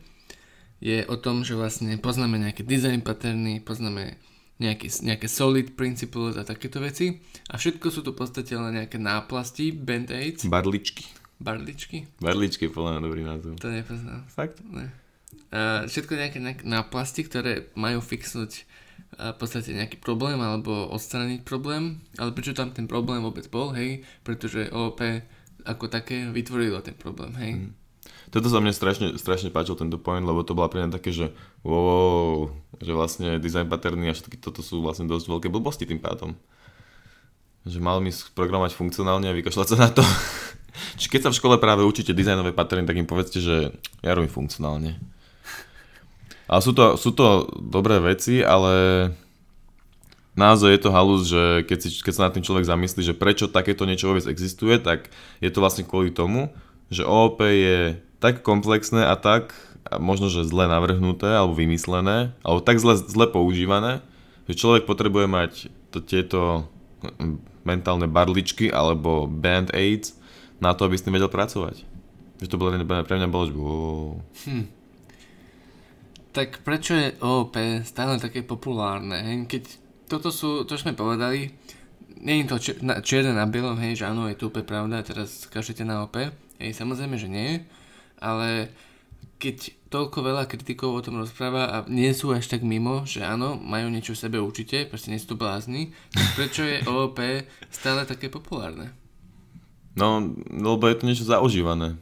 je 0.80 1.02
o 1.10 1.18
tom, 1.18 1.42
že 1.42 1.58
vlastne 1.58 1.98
poznáme 1.98 2.38
nejaké 2.38 2.62
design 2.62 3.02
patterny, 3.02 3.66
poznáme 3.66 4.22
nejaké, 4.60 4.92
nejaké 5.02 5.28
solid 5.32 5.74
principles 5.74 6.36
a 6.36 6.44
takéto 6.46 6.78
veci. 6.84 7.20
A 7.50 7.58
všetko 7.58 7.90
sú 7.90 8.00
tu 8.04 8.12
v 8.14 8.20
podstate 8.22 8.54
len 8.54 8.76
nejaké 8.76 9.00
náplasti, 9.00 9.72
band-aids, 9.72 10.46
Barličky. 10.46 11.08
Barličky, 11.40 12.08
Barličky 12.20 12.68
podľa 12.68 13.00
mňa 13.00 13.02
dobrý 13.02 13.22
názov. 13.24 13.56
to 13.58 13.72
nepoznám. 13.72 14.28
Fakt? 14.28 14.60
Ne. 14.68 14.92
A 15.50 15.90
všetko 15.90 16.14
nejaké, 16.14 16.40
náplasti, 16.68 17.26
ktoré 17.26 17.74
majú 17.74 18.04
fixnúť 18.04 18.70
v 19.18 19.36
podstate 19.36 19.74
nejaký 19.74 19.98
problém 19.98 20.38
alebo 20.38 20.88
odstrániť 20.94 21.42
problém, 21.42 22.04
ale 22.22 22.32
prečo 22.32 22.54
tam 22.54 22.70
ten 22.70 22.86
problém 22.86 23.24
vôbec 23.24 23.50
bol, 23.50 23.74
hej, 23.74 24.06
pretože 24.22 24.70
OOP 24.70 25.02
ako 25.66 25.92
také 25.92 26.30
vytvorilo 26.30 26.80
ten 26.86 26.96
problém, 26.96 27.34
hej. 27.42 27.52
Mm. 27.58 27.72
Toto 28.30 28.46
sa 28.46 28.62
mne 28.62 28.70
strašne, 28.70 29.18
strašne 29.18 29.50
páčil 29.50 29.74
tento 29.74 29.98
point, 29.98 30.22
lebo 30.22 30.46
to 30.46 30.54
bola 30.54 30.70
pre 30.70 30.86
mňa 30.86 31.02
také, 31.02 31.10
že 31.10 31.34
wow, 31.66 32.54
že 32.78 32.94
vlastne 32.94 33.42
design 33.42 33.66
patterny 33.66 34.14
a 34.14 34.14
všetky 34.14 34.38
toto 34.38 34.62
sú 34.62 34.86
vlastne 34.86 35.10
dosť 35.10 35.26
veľké 35.26 35.48
blbosti 35.50 35.90
tým 35.90 35.98
pádom. 35.98 36.38
Že 37.66 37.82
mal 37.82 37.98
mi 38.00 38.14
programovať 38.14 38.78
funkcionálne 38.78 39.26
a 39.26 39.34
vykašľať 39.34 39.68
sa 39.74 39.78
na 39.82 39.90
to. 39.90 40.06
Čiže 40.98 41.12
keď 41.12 41.22
sa 41.24 41.32
v 41.32 41.40
škole 41.40 41.56
práve 41.58 41.86
učíte 41.86 42.16
dizajnové 42.16 42.52
patterny, 42.52 42.88
tak 42.88 43.00
im 43.00 43.10
povedzte, 43.10 43.40
že 43.40 43.72
ja 44.04 44.12
robím 44.14 44.32
funkcionálne. 44.32 45.00
Ale 46.50 46.62
sú 46.66 46.74
to, 46.74 46.98
sú 46.98 47.14
to 47.14 47.46
dobré 47.62 48.02
veci, 48.02 48.42
ale 48.42 48.74
naozaj 50.34 50.70
je 50.74 50.82
to 50.82 50.96
halus, 50.96 51.30
že 51.30 51.44
keď, 51.70 51.78
si, 51.78 51.90
keď 52.02 52.14
sa 52.14 52.26
nad 52.26 52.34
tým 52.34 52.46
človek 52.46 52.66
zamyslí, 52.66 53.02
že 53.06 53.14
prečo 53.14 53.52
takéto 53.52 53.86
niečo 53.86 54.10
vôbec 54.10 54.26
existuje, 54.26 54.82
tak 54.82 55.14
je 55.44 55.50
to 55.54 55.62
vlastne 55.62 55.86
kvôli 55.86 56.10
tomu, 56.10 56.50
že 56.90 57.06
OOP 57.06 57.46
je 57.46 58.02
tak 58.18 58.42
komplexné 58.42 59.06
a 59.06 59.14
tak 59.14 59.54
a 59.88 60.02
možno, 60.02 60.28
že 60.28 60.46
zle 60.46 60.66
navrhnuté 60.66 61.30
alebo 61.30 61.56
vymyslené, 61.56 62.34
alebo 62.42 62.60
tak 62.66 62.82
zle, 62.82 62.98
zle 62.98 63.30
používané, 63.30 64.02
že 64.50 64.60
človek 64.60 64.90
potrebuje 64.90 65.28
mať 65.30 65.52
to, 65.94 66.02
tieto 66.02 66.68
mentálne 67.64 68.10
barličky 68.10 68.68
alebo 68.74 69.30
band-aids 69.30 70.19
na 70.60 70.76
to, 70.76 70.86
aby 70.86 70.96
s 70.96 71.04
tým 71.04 71.16
vedel 71.16 71.32
pracovať. 71.32 71.84
Že 72.40 72.48
to 72.48 72.60
bolo 72.60 72.76
pre 72.84 73.16
mňa 73.20 73.28
bolo, 73.28 73.46
že 73.48 73.56
hm 74.48 74.80
tak 76.30 76.62
prečo 76.62 76.94
je 76.94 77.18
OOP 77.20 77.58
stále 77.84 78.22
také 78.22 78.46
populárne? 78.46 79.18
Hej? 79.18 79.36
Keď 79.50 79.64
toto 80.06 80.30
sú, 80.30 80.64
to 80.66 80.78
sme 80.78 80.94
povedali, 80.94 81.52
nie 82.22 82.44
je 82.44 82.46
to 82.48 82.58
čierne 83.02 83.34
na 83.34 83.48
bielom, 83.48 83.80
hej, 83.80 84.04
že 84.04 84.08
áno, 84.10 84.28
je 84.28 84.38
to 84.38 84.52
úplne 84.52 84.68
pravda, 84.68 85.06
teraz 85.06 85.48
skážete 85.48 85.88
na 85.88 86.04
OP. 86.06 86.16
Hej, 86.60 86.76
samozrejme, 86.76 87.16
že 87.16 87.32
nie, 87.32 87.64
ale 88.20 88.70
keď 89.40 89.72
toľko 89.88 90.20
veľa 90.20 90.44
kritikov 90.52 91.00
o 91.00 91.04
tom 91.04 91.24
rozpráva 91.24 91.72
a 91.72 91.78
nie 91.88 92.12
sú 92.12 92.36
až 92.36 92.52
tak 92.52 92.60
mimo, 92.60 93.08
že 93.08 93.24
áno, 93.24 93.56
majú 93.56 93.88
niečo 93.88 94.12
v 94.12 94.22
sebe 94.28 94.38
určite, 94.38 94.84
proste 94.86 95.16
nie 95.16 95.22
sú 95.22 95.34
to 95.34 95.40
blázni, 95.40 95.96
prečo 96.36 96.68
je 96.68 96.84
OOP 96.84 97.20
stále 97.72 98.04
také 98.04 98.28
populárne? 98.28 98.92
No, 100.00 100.24
lebo 100.48 100.88
je 100.88 100.96
to 100.96 101.04
niečo 101.04 101.28
zaužívané. 101.28 102.00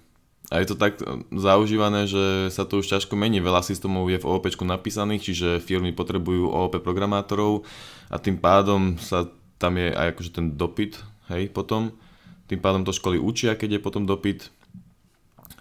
A 0.47 0.63
je 0.63 0.71
to 0.71 0.79
tak 0.79 1.01
zaužívané, 1.33 2.07
že 2.07 2.47
sa 2.55 2.63
to 2.63 2.79
už 2.79 2.87
ťažko 2.87 3.19
mení. 3.19 3.43
Veľa 3.43 3.65
systémov 3.65 4.07
je 4.07 4.21
v 4.21 4.27
OOP 4.29 4.47
napísaných, 4.63 5.33
čiže 5.33 5.59
firmy 5.59 5.91
potrebujú 5.91 6.47
OOP 6.47 6.79
programátorov 6.79 7.67
a 8.07 8.15
tým 8.15 8.39
pádom 8.39 8.95
sa 8.95 9.27
tam 9.57 9.75
je 9.75 9.89
aj 9.91 10.13
akože 10.13 10.31
ten 10.31 10.45
dopyt, 10.53 11.01
hej, 11.33 11.49
potom. 11.49 11.91
Tým 12.47 12.63
pádom 12.63 12.87
to 12.87 12.95
školy 12.95 13.19
učia, 13.19 13.59
keď 13.59 13.77
je 13.77 13.81
potom 13.83 14.07
dopyt. 14.07 14.53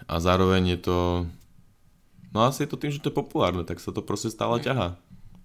A 0.07 0.23
zároveň 0.23 0.77
je 0.77 0.79
to... 0.87 0.97
No 2.31 2.47
asi 2.47 2.63
je 2.63 2.71
to 2.71 2.79
tým, 2.79 2.93
že 2.93 3.03
to 3.03 3.09
je 3.11 3.19
populárne, 3.19 3.67
tak 3.67 3.83
sa 3.83 3.91
to 3.91 3.99
proste 3.99 4.31
stále 4.31 4.61
ťaha. 4.61 4.95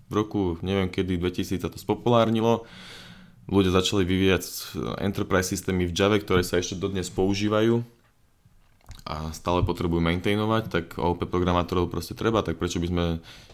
V 0.07 0.13
roku, 0.13 0.61
neviem 0.63 0.93
kedy, 0.93 1.19
2000 1.19 1.67
sa 1.67 1.73
to 1.73 1.81
spopulárnilo. 1.81 2.69
Ľudia 3.51 3.75
začali 3.75 4.07
vyvíjať 4.07 4.43
enterprise 5.03 5.51
systémy 5.51 5.91
v 5.91 5.95
Java, 5.95 6.19
ktoré 6.19 6.47
sa 6.47 6.63
ešte 6.63 6.79
dodnes 6.79 7.11
používajú 7.11 7.83
a 9.03 9.35
stále 9.35 9.67
potrebujú 9.67 9.99
maintainovať, 9.99 10.63
tak 10.71 10.85
OP 10.95 11.27
programátorov 11.27 11.91
proste 11.91 12.15
treba, 12.15 12.47
tak 12.47 12.63
prečo 12.63 12.79
by 12.79 12.87
sme 12.87 13.05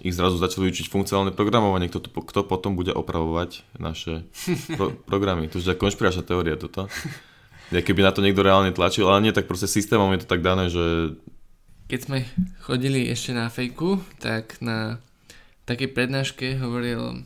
ich 0.04 0.12
zrazu 0.12 0.36
začali 0.36 0.68
učiť 0.68 0.92
funkcionálne 0.92 1.32
programovanie, 1.32 1.88
kto, 1.88 2.04
to, 2.04 2.10
kto 2.12 2.44
potom 2.44 2.76
bude 2.76 2.92
opravovať 2.92 3.64
naše 3.80 4.28
pro, 4.76 4.92
programy. 5.10 5.48
To 5.48 5.56
je 5.56 5.72
konšpiračná 5.72 6.20
teória 6.20 6.60
toto. 6.60 6.92
Ja 7.72 7.80
keby 7.80 8.04
na 8.04 8.12
to 8.12 8.20
niekto 8.20 8.44
reálne 8.44 8.76
tlačil, 8.76 9.08
ale 9.08 9.24
nie, 9.24 9.32
tak 9.32 9.48
proste 9.48 9.68
systémom 9.68 10.12
je 10.16 10.24
to 10.24 10.28
tak 10.28 10.44
dané, 10.44 10.68
že... 10.68 11.16
Keď 11.88 12.00
sme 12.04 12.28
chodili 12.60 13.08
ešte 13.08 13.32
na 13.32 13.48
fejku, 13.48 14.04
tak 14.20 14.60
na 14.60 15.00
takej 15.64 15.96
prednáške 15.96 16.60
hovoril 16.60 17.24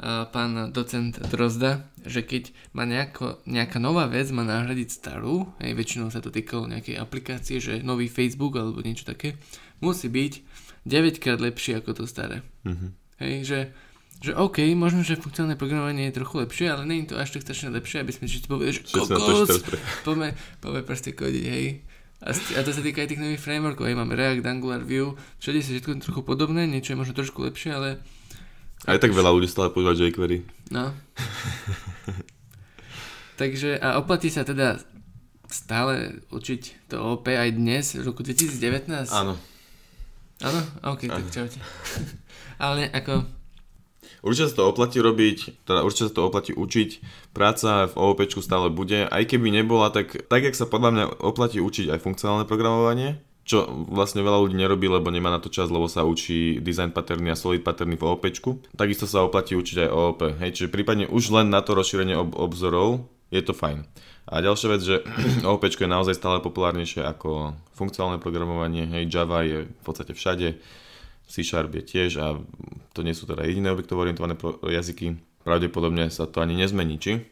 pán 0.00 0.72
docent 0.72 1.12
Drozda, 1.28 1.84
že 2.08 2.24
keď 2.24 2.56
má 2.72 2.88
nejako, 2.88 3.44
nejaká 3.44 3.76
nová 3.76 4.08
vec 4.08 4.32
má 4.32 4.40
nahradiť 4.48 4.88
starú, 4.88 5.52
hej, 5.60 5.76
väčšinou 5.76 6.08
sa 6.08 6.24
to 6.24 6.32
týkalo 6.32 6.64
nejakej 6.64 6.96
aplikácie, 6.96 7.60
že 7.60 7.84
nový 7.84 8.08
Facebook 8.08 8.56
alebo 8.56 8.80
niečo 8.80 9.04
také, 9.04 9.36
musí 9.84 10.08
byť 10.08 10.32
9 10.88 11.20
krát 11.20 11.36
lepší 11.36 11.76
ako 11.76 11.92
to 11.92 12.04
staré. 12.08 12.40
Mm-hmm. 12.64 12.90
Hej, 13.20 13.34
že, 13.44 13.60
že 14.24 14.32
OK, 14.32 14.64
možno, 14.72 15.04
že 15.04 15.20
funkcionálne 15.20 15.60
programovanie 15.60 16.08
je 16.08 16.16
trochu 16.16 16.48
lepšie, 16.48 16.66
ale 16.72 16.88
nie 16.88 17.04
je 17.04 17.12
to 17.12 17.20
až 17.20 17.36
tak 17.36 17.44
strašne 17.44 17.68
lepšie, 17.76 18.00
aby 18.00 18.12
sme 18.16 18.24
všetci 18.24 18.48
povedali, 18.48 18.72
že 18.72 18.82
kokos, 18.88 19.52
poďme, 20.08 20.32
poďme 20.64 20.82
proste 20.88 21.12
kodiť, 21.12 21.44
hej. 21.44 21.84
A, 22.24 22.32
a 22.32 22.60
to 22.64 22.72
sa 22.72 22.80
týka 22.80 23.04
aj 23.04 23.12
tých 23.12 23.20
nových 23.20 23.44
frameworkov, 23.44 23.84
hej, 23.84 23.96
máme 24.00 24.16
React, 24.16 24.48
Angular, 24.48 24.80
Vue, 24.80 25.12
všade 25.44 25.60
sa 25.60 25.76
všetko 25.76 26.00
trochu 26.00 26.22
podobné, 26.24 26.64
niečo 26.64 26.96
je 26.96 27.00
možno 27.04 27.12
trošku 27.12 27.44
lepšie, 27.44 27.76
ale 27.76 28.00
aj 28.88 28.98
tak 29.00 29.12
veľa 29.12 29.30
ľudí 29.32 29.48
stále 29.50 29.68
používa 29.68 30.08
jQuery. 30.08 30.46
No. 30.72 30.94
Takže 33.40 33.80
a 33.80 33.96
oplatí 33.96 34.28
sa 34.28 34.44
teda 34.44 34.80
stále 35.50 36.22
učiť 36.30 36.92
to 36.92 36.96
OP 37.00 37.26
aj 37.28 37.50
dnes, 37.56 37.96
v 37.98 38.06
roku 38.06 38.22
2019? 38.22 39.10
Áno. 39.10 39.34
Áno? 40.40 40.60
OK, 40.86 41.10
Áno. 41.10 41.20
tak 41.20 41.26
čaute. 41.28 41.58
Ale 42.62 42.88
ako... 42.92 43.24
Určite 44.20 44.52
sa 44.52 44.56
to 44.60 44.68
oplatí 44.68 45.00
robiť, 45.00 45.64
teda 45.64 45.80
určite 45.80 46.12
sa 46.12 46.16
to 46.20 46.28
oplatí 46.28 46.52
učiť. 46.52 46.90
Práca 47.32 47.88
v 47.88 47.94
OOP 47.96 48.20
stále 48.44 48.68
bude, 48.68 49.08
aj 49.08 49.22
keby 49.24 49.48
nebola, 49.48 49.88
tak 49.88 50.28
tak, 50.28 50.44
jak 50.44 50.52
sa 50.52 50.68
podľa 50.68 50.90
mňa 50.92 51.04
oplatí 51.24 51.56
učiť 51.56 51.88
aj 51.96 52.04
funkcionálne 52.04 52.44
programovanie, 52.44 53.16
čo 53.50 53.66
vlastne 53.90 54.22
veľa 54.22 54.46
ľudí 54.46 54.54
nerobí, 54.54 54.86
lebo 54.86 55.10
nemá 55.10 55.34
na 55.34 55.42
to 55.42 55.50
čas, 55.50 55.66
lebo 55.66 55.90
sa 55.90 56.06
učí 56.06 56.62
design 56.62 56.94
patterny 56.94 57.34
a 57.34 57.36
solid 57.36 57.66
patterny 57.66 57.98
v 57.98 58.06
OOP. 58.06 58.22
Takisto 58.78 59.10
sa 59.10 59.26
oplatí 59.26 59.58
učiť 59.58 59.86
aj 59.86 59.90
OOP. 59.90 60.20
Hej, 60.38 60.50
čiže 60.54 60.68
prípadne 60.70 61.10
už 61.10 61.34
len 61.34 61.50
na 61.50 61.58
to 61.58 61.74
rozšírenie 61.74 62.14
ob- 62.14 62.38
obzorov 62.38 63.10
je 63.34 63.42
to 63.42 63.50
fajn. 63.50 63.82
A 64.30 64.38
ďalšia 64.38 64.68
vec, 64.70 64.82
že 64.86 64.96
OOP 65.50 65.66
je 65.66 65.90
naozaj 65.90 66.14
stále 66.14 66.38
populárnejšie 66.38 67.02
ako 67.02 67.58
funkcionálne 67.74 68.22
programovanie. 68.22 68.86
Hej, 68.86 69.10
Java 69.10 69.42
je 69.42 69.66
v 69.66 69.82
podstate 69.82 70.14
všade, 70.14 70.54
C 71.26 71.34
Sharp 71.42 71.74
je 71.74 71.82
tiež 71.82 72.10
a 72.22 72.38
to 72.94 73.02
nie 73.02 73.14
sú 73.14 73.26
teda 73.26 73.46
jediné 73.46 73.70
objektovo 73.70 74.06
orientované 74.06 74.38
pro- 74.38 74.58
jazyky. 74.62 75.18
Pravdepodobne 75.42 76.06
sa 76.10 76.30
to 76.30 76.42
ani 76.42 76.54
nezmení, 76.54 76.98
či? 76.98 77.22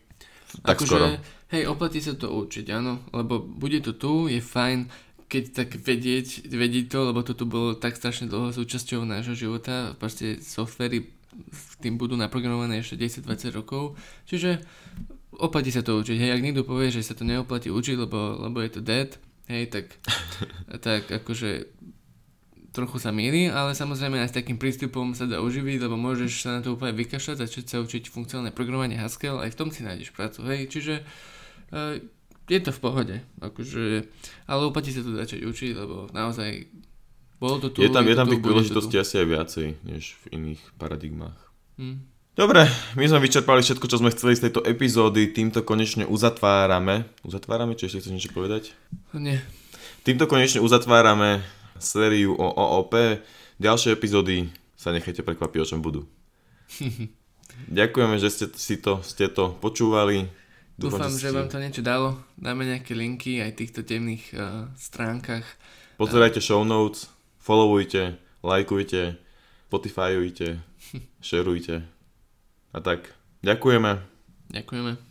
Tak 0.64 0.80
akože, 0.80 0.88
skoro. 0.88 1.06
Hej, 1.48 1.62
oplatí 1.68 2.00
sa 2.00 2.14
to 2.14 2.28
učiť, 2.30 2.66
áno, 2.72 3.04
lebo 3.12 3.40
bude 3.40 3.80
to 3.80 3.96
tu, 3.96 4.28
je 4.28 4.40
fajn, 4.40 4.88
keď 5.28 5.44
tak 5.52 5.76
vedieť, 5.76 6.48
vedieť 6.48 6.88
to, 6.88 7.12
lebo 7.12 7.20
toto 7.20 7.44
bolo 7.44 7.76
tak 7.76 8.00
strašne 8.00 8.32
dlho 8.32 8.56
súčasťou 8.56 9.04
nášho 9.04 9.36
života, 9.36 9.92
proste 10.00 10.40
softvery 10.40 11.04
v 11.38 11.72
tým 11.84 12.00
budú 12.00 12.16
naprogramované 12.16 12.80
ešte 12.80 12.96
10-20 12.96 13.52
rokov, 13.52 13.94
čiže 14.24 14.64
oplatí 15.36 15.68
sa 15.68 15.84
to 15.84 16.00
učiť, 16.00 16.16
hej, 16.16 16.32
ak 16.32 16.42
niekto 16.42 16.64
povie, 16.64 16.88
že 16.88 17.04
sa 17.04 17.12
to 17.12 17.28
neoplatí 17.28 17.68
učiť, 17.68 17.96
lebo, 18.00 18.48
lebo 18.48 18.58
je 18.64 18.70
to 18.72 18.80
dead, 18.80 19.20
hej, 19.52 19.68
tak, 19.68 19.86
tak 20.86 21.06
akože 21.12 21.68
trochu 22.72 22.96
sa 22.96 23.12
míli, 23.12 23.52
ale 23.52 23.76
samozrejme 23.76 24.20
aj 24.24 24.32
s 24.32 24.38
takým 24.38 24.56
prístupom 24.56 25.12
sa 25.12 25.28
dá 25.28 25.44
uživiť, 25.44 25.84
lebo 25.84 26.00
môžeš 26.00 26.32
sa 26.40 26.50
na 26.56 26.60
to 26.64 26.72
úplne 26.72 26.96
vykašľať, 26.96 27.36
začať 27.44 27.64
sa 27.68 27.76
učiť 27.84 28.08
funkcionálne 28.08 28.56
programovanie 28.56 28.96
Haskell, 28.96 29.44
aj 29.44 29.52
v 29.52 29.58
tom 29.58 29.68
si 29.68 29.84
nájdeš 29.84 30.16
prácu, 30.16 30.40
hej, 30.48 30.72
čiže 30.72 30.94
uh, 31.72 32.00
je 32.48 32.60
to 32.64 32.72
v 32.72 32.80
pohode, 32.80 33.16
akože, 33.44 34.08
ale 34.48 34.60
oplatí 34.64 34.90
sa 34.90 35.04
to 35.04 35.12
začať 35.12 35.44
učiť, 35.44 35.72
lebo 35.76 36.08
naozaj 36.16 36.64
bolo 37.38 37.62
to 37.62 37.68
tu. 37.70 37.84
Je 37.84 37.92
tam, 37.92 38.02
je 38.08 38.16
tam 38.18 38.26
tých 38.26 38.42
príležitostí 38.42 38.96
asi 38.98 39.20
aj 39.22 39.26
viacej, 39.28 39.66
než 39.86 40.18
v 40.26 40.40
iných 40.40 40.60
paradigmách. 40.80 41.38
Hmm. 41.78 42.02
Dobre, 42.38 42.70
my 42.94 43.02
sme 43.06 43.18
vyčerpali 43.22 43.66
všetko, 43.66 43.86
čo 43.90 43.98
sme 43.98 44.14
chceli 44.14 44.38
z 44.38 44.46
tejto 44.46 44.62
epizódy, 44.62 45.30
týmto 45.34 45.66
konečne 45.66 46.06
uzatvárame. 46.06 47.10
Uzatvárame, 47.26 47.74
či 47.74 47.90
ešte 47.90 47.98
chceš 48.02 48.14
niečo 48.14 48.30
povedať? 48.30 48.78
Nie. 49.10 49.42
Týmto 50.06 50.30
konečne 50.30 50.62
uzatvárame 50.62 51.42
sériu 51.82 52.38
o 52.38 52.46
OOP. 52.46 52.94
Ďalšie 53.58 53.90
epizódy 53.90 54.54
sa 54.78 54.94
nechajte 54.94 55.26
prekvapiť, 55.26 55.58
o 55.62 55.66
čom 55.66 55.82
budú. 55.82 56.06
Ďakujeme, 57.78 58.22
že 58.22 58.30
ste 58.30 58.46
si 58.54 58.78
to, 58.78 59.02
ste 59.02 59.26
to 59.26 59.58
počúvali. 59.58 60.30
Dúfam, 60.78 61.10
že, 61.10 61.28
ste... 61.28 61.34
vám 61.34 61.50
to 61.50 61.58
niečo 61.58 61.82
dalo. 61.82 62.22
Dáme 62.38 62.62
nejaké 62.62 62.94
linky 62.94 63.42
aj 63.42 63.58
týchto 63.58 63.82
temných 63.82 64.30
uh, 64.38 64.70
stránkach. 64.78 65.42
Pozerajte 65.98 66.38
show 66.38 66.62
notes, 66.62 67.10
followujte, 67.42 68.14
lajkujte, 68.46 69.18
spotifyujte, 69.66 70.62
šerujte. 71.28 71.82
A 72.70 72.78
tak, 72.78 73.10
ďakujeme. 73.42 73.98
Ďakujeme. 74.54 75.07